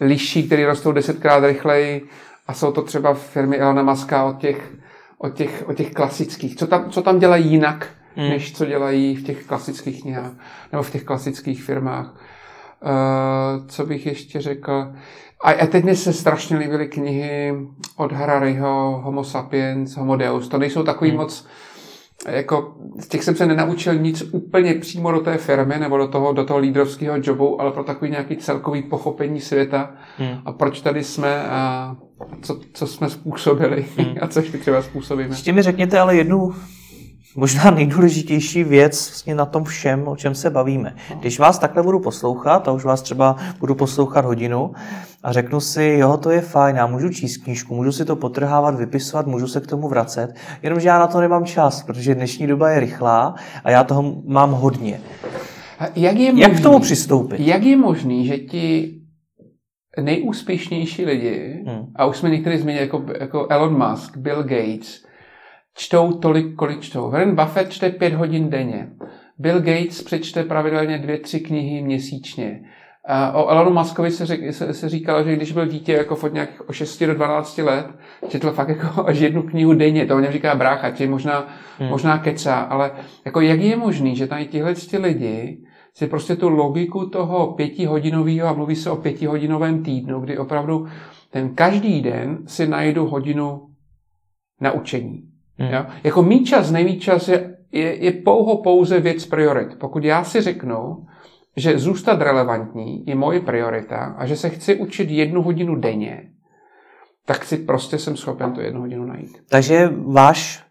[0.00, 2.08] liší, které rostou desetkrát rychleji
[2.46, 4.72] a jsou to třeba firmy Elona Muska od těch,
[5.18, 6.56] od těch, od těch klasických.
[6.56, 8.28] Co tam, co tam dělají jinak, hmm.
[8.28, 10.32] než co dělají v těch klasických knihách
[10.72, 12.14] nebo v těch klasických firmách.
[12.82, 14.92] Uh, co bych ještě řekl?
[15.44, 17.54] A, a teď mi se strašně líbily knihy
[17.96, 20.48] od Harariho, Homo sapiens, Homo deus.
[20.48, 21.20] To nejsou takový hmm.
[21.20, 21.46] moc
[22.28, 26.32] jako z těch jsem se nenaučil nic úplně přímo do té firmy nebo do toho,
[26.32, 30.38] do toho lídrovského jobu, ale pro takový nějaký celkový pochopení světa hmm.
[30.44, 31.96] a proč tady jsme a
[32.42, 34.14] co, co jsme způsobili hmm.
[34.20, 35.28] a co ještě třeba způsobíme.
[35.28, 36.54] Ještě mi řekněte ale jednu
[37.36, 40.94] možná nejdůležitější věc vlastně na tom všem, o čem se bavíme.
[41.20, 44.72] Když vás takhle budu poslouchat, a už vás třeba budu poslouchat hodinu,
[45.22, 48.74] a řeknu si, jo, to je fajn, já můžu číst knížku, můžu si to potrhávat,
[48.74, 52.70] vypisovat, můžu se k tomu vracet, jenomže já na to nemám čas, protože dnešní doba
[52.70, 55.00] je rychlá a já toho mám hodně.
[55.96, 57.40] Jak, je možný, jak k tomu přistoupit?
[57.40, 58.94] Jak je možný, že ti
[60.00, 61.86] nejúspěšnější lidi, hmm.
[61.96, 65.02] a už jsme některý zmínili, jako, jako Elon Musk, Bill Gates,
[65.74, 67.10] čtou tolik, kolik čtou.
[67.10, 68.92] Warren Buffett čte pět hodin denně.
[69.38, 72.60] Bill Gates přečte pravidelně dvě, tři knihy měsíčně.
[73.04, 76.32] A o Elonu Muskovi se, řek, se, se říkalo, že když byl dítě jako od
[76.32, 77.86] nějakých o 6 do 12 let,
[78.28, 81.46] četl fakt jako až jednu knihu denně, to o něm říká brácha, či možná,
[81.78, 81.88] hmm.
[81.88, 82.90] možná kecá, ale
[83.24, 85.58] jako jak je možný, že tady tihle lidi
[85.94, 90.86] si prostě tu logiku toho pětihodinového, a mluví se o pětihodinovém týdnu, kdy opravdu
[91.30, 93.68] ten každý den si najdu hodinu
[94.60, 95.31] na učení.
[95.58, 95.72] Hmm.
[95.72, 95.86] Jo?
[96.04, 99.78] Jako mít čas, nejmít čas je, je, je pouho pouze věc priorit.
[99.78, 101.06] Pokud já si řeknu,
[101.56, 106.28] že zůstat relevantní je moje priorita a že se chci učit jednu hodinu denně,
[107.26, 109.42] tak si prostě jsem schopen tu jednu hodinu najít.
[109.48, 110.64] Takže váš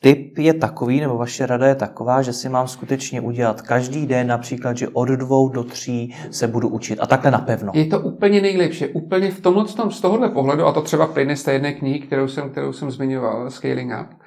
[0.00, 4.26] tip je takový, nebo vaše rada je taková, že si mám skutečně udělat každý den,
[4.26, 7.72] například, že od dvou do tří se budu učit a takhle napevno.
[7.74, 8.86] Je to úplně nejlepší.
[8.86, 12.00] Úplně v tomhle, tom, z tohohle pohledu, a to třeba plyne z té jedné knihy,
[12.00, 14.18] kterou jsem, kterou jsem zmiňoval, Scaling Up,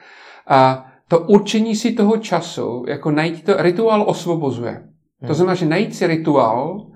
[0.47, 4.83] a to určení si toho času, jako najít to, rituál osvobozuje.
[5.27, 6.91] To znamená, že najít si rituál,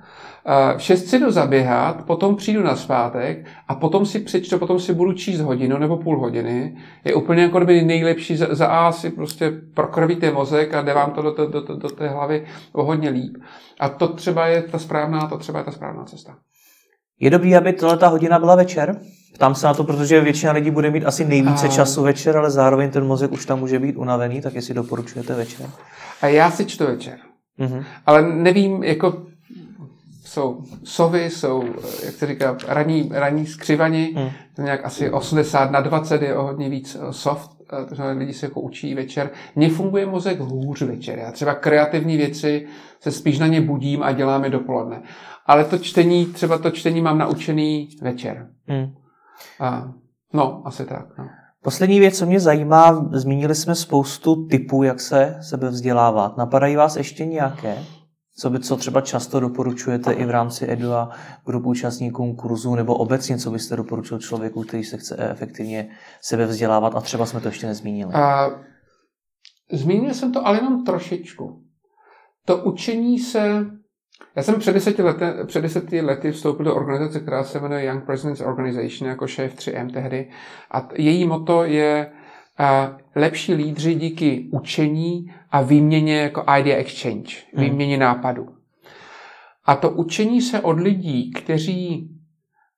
[0.78, 4.94] v 6 si jdu zaběhat, potom přijdu na zpátek a potom si přečtu, potom si
[4.94, 6.78] budu číst hodinu nebo půl hodiny.
[7.06, 11.12] Je úplně jako kdyby nejlepší za, za A si prostě prokrvíte mozek a jde vám
[11.12, 13.38] to do, do, do, do té hlavy o hodně líp.
[13.80, 16.38] A to třeba je ta správná, to třeba je ta správná cesta.
[17.20, 19.00] Je dobrý, aby tohle ta hodina byla večer?
[19.36, 21.70] Ptám se na to, protože většina lidí bude mít asi nejvíce a...
[21.70, 25.70] času večer, ale zároveň ten mozek už tam může být unavený, tak jestli doporučujete večer.
[26.22, 27.18] A já si čtu večer.
[27.60, 27.84] Mm-hmm.
[28.06, 29.26] Ale nevím, jako
[30.26, 31.64] jsou sovy, jsou,
[32.06, 34.30] jak se říká, raní, raní skřivani, mm.
[34.56, 38.34] to nějak asi 80 na 20 je o hodně víc eh, soft, eh, znamená, lidi
[38.34, 39.30] se jako učí večer.
[39.56, 41.20] Mně funguje mozek hůř večer.
[41.20, 42.68] Já třeba kreativní věci
[43.00, 45.02] se spíš na ně budím a dělám je dopoledne.
[45.46, 48.48] Ale to čtení, třeba to čtení mám naučený večer.
[48.68, 48.94] Hmm.
[49.60, 49.94] A,
[50.34, 51.18] no, asi tak.
[51.18, 51.28] No.
[51.64, 56.38] Poslední věc, co mě zajímá, zmínili jsme spoustu typů, jak se sebe vzdělávat.
[56.38, 57.84] Napadají vás ještě nějaké?
[58.38, 61.10] Co, by, co třeba často doporučujete i v rámci EDU a
[61.46, 65.90] grup účastníkům kurzu, nebo obecně, co byste doporučil člověku, který se chce efektivně
[66.22, 68.14] sebe vzdělávat a třeba jsme to ještě nezmínili?
[68.14, 68.50] A,
[69.72, 71.64] zmínil jsem to ale jenom trošičku.
[72.46, 73.66] To učení se...
[74.36, 78.06] Já jsem před deseti, lety, před deseti lety vstoupil do organizace, která se jmenuje Young
[78.06, 80.30] Presidents Organization, jako šéf 3M tehdy.
[80.72, 82.12] A její moto je
[83.16, 87.66] lepší lídři díky učení a výměně jako idea exchange, hmm.
[87.66, 88.48] výměně nápadů.
[89.66, 92.10] A to učení se od lidí, kteří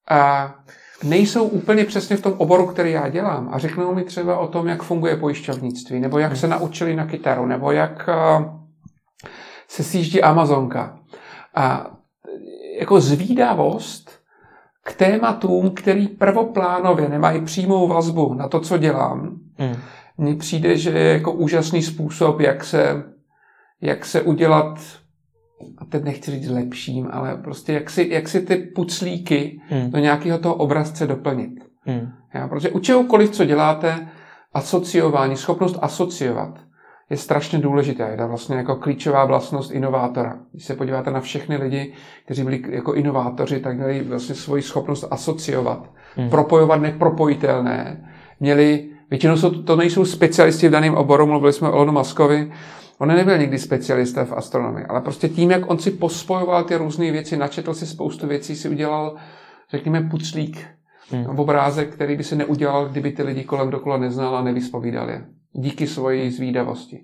[0.10, 0.56] a,
[1.04, 4.68] nejsou úplně přesně v tom oboru, který já dělám a řeknou mi třeba o tom,
[4.68, 6.40] jak funguje pojišťovnictví, nebo jak hmm.
[6.40, 8.54] se naučili na kytaru, nebo jak a,
[9.68, 11.00] se sjíždí Amazonka.
[11.58, 11.92] A
[12.80, 14.12] jako zvídavost
[14.84, 19.76] k tématům, který prvoplánově nemají přímou vazbu na to, co dělám, Hmm.
[20.18, 23.04] Mně přijde, že je jako úžasný způsob, jak se,
[23.82, 24.80] jak se udělat,
[25.78, 29.92] a teď nechci říct lepším, ale prostě jak si, jak si ty puclíky hmm.
[29.92, 31.54] do nějakého toho obrazce doplnit.
[31.82, 32.12] Hmm.
[32.34, 34.08] Já, protože u čehokoliv, co děláte,
[34.54, 36.60] asociování, schopnost asociovat,
[37.10, 38.10] je strašně důležité.
[38.12, 40.40] Je to vlastně jako klíčová vlastnost inovátora.
[40.52, 41.94] Když se podíváte na všechny lidi,
[42.26, 46.30] kteří byli jako inovátoři, tak měli vlastně svoji schopnost asociovat, hmm.
[46.30, 51.92] propojovat nepropojitelné, měli Většinou jsou, to nejsou specialisti v daném oboru, mluvili jsme o Elonu
[51.92, 52.52] Maskovi,
[53.00, 57.12] On nebyl nikdy specialista v astronomii, ale prostě tím, jak on si pospojoval ty různé
[57.12, 59.16] věci, načetl si spoustu věcí, si udělal,
[59.72, 60.66] řekněme, puclík,
[61.12, 61.40] hmm.
[61.40, 65.26] obrázek, který by se neudělal, kdyby ty lidi kolem dokola neznal a nevyspovídal je.
[65.54, 67.04] Díky svoji zvídavosti.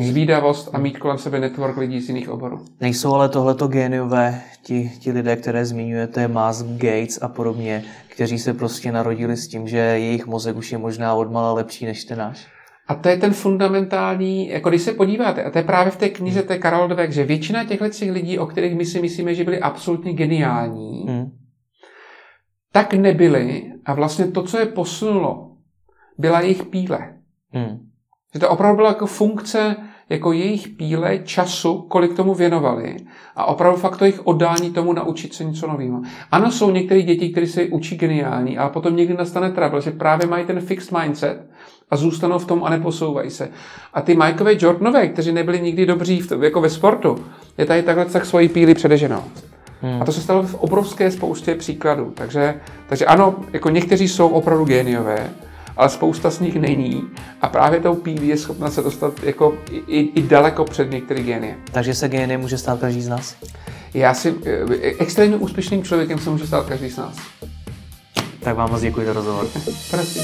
[0.00, 2.64] Zvídavost a mít kolem sebe network lidí z jiných oborů.
[2.80, 8.54] Nejsou ale tohleto géniové, ti, ti lidé, které zmiňujete, Musk, Gates a podobně, kteří se
[8.54, 12.46] prostě narodili s tím, že jejich mozek už je možná odmala lepší než ten náš?
[12.88, 16.08] A to je ten fundamentální, jako když se podíváte, a to je právě v té
[16.08, 19.60] knize té Karol Dweck, že většina těchto lidí, o kterých my si myslíme, že byli
[19.60, 21.30] absolutně geniální, hmm.
[22.72, 25.56] tak nebyli a vlastně to, co je posunulo,
[26.18, 27.14] byla jejich píle.
[27.52, 27.83] Hmm.
[28.34, 29.76] Že to opravdu byla jako funkce
[30.08, 32.96] jako jejich píle, času, kolik tomu věnovali
[33.36, 36.02] a opravdu fakt to jejich oddání tomu naučit se něco nového.
[36.32, 40.26] Ano, jsou některé děti, které se učí geniální, ale potom někdy nastane trouble, že právě
[40.26, 41.50] mají ten fixed mindset
[41.90, 43.48] a zůstanou v tom a neposouvají se.
[43.94, 47.24] A ty Mikeové Jordanové, kteří nebyli nikdy dobří v, jako ve sportu,
[47.58, 49.24] je tady takhle tak svoji píly předeženou.
[49.82, 50.02] Hmm.
[50.02, 52.12] A to se stalo v obrovské spoustě příkladů.
[52.14, 55.30] Takže, takže ano, jako někteří jsou opravdu géniové,
[55.76, 57.02] ale spousta z nich není
[57.42, 59.54] a právě tou PV je schopna se dostat jako
[59.86, 61.56] i, i daleko před některý génie.
[61.72, 63.36] Takže se génie může stát každý z nás?
[63.94, 67.16] Já si eh, extrémně úspěšným člověkem se může stát každý z nás.
[68.40, 69.46] Tak vám moc děkuji za rozhovor.
[69.90, 70.22] Prosím.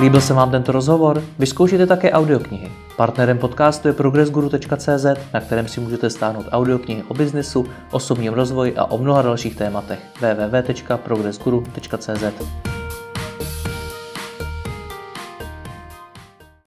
[0.00, 1.22] Líbil se vám tento rozhovor?
[1.38, 2.70] Vyzkoušejte také audioknihy.
[3.02, 8.84] Partnerem podcastu je progressguru.cz, na kterém si můžete stáhnout audioknihy o biznesu, osobním rozvoji a
[8.84, 9.98] o mnoha dalších tématech.
[10.20, 12.24] www.progressguru.cz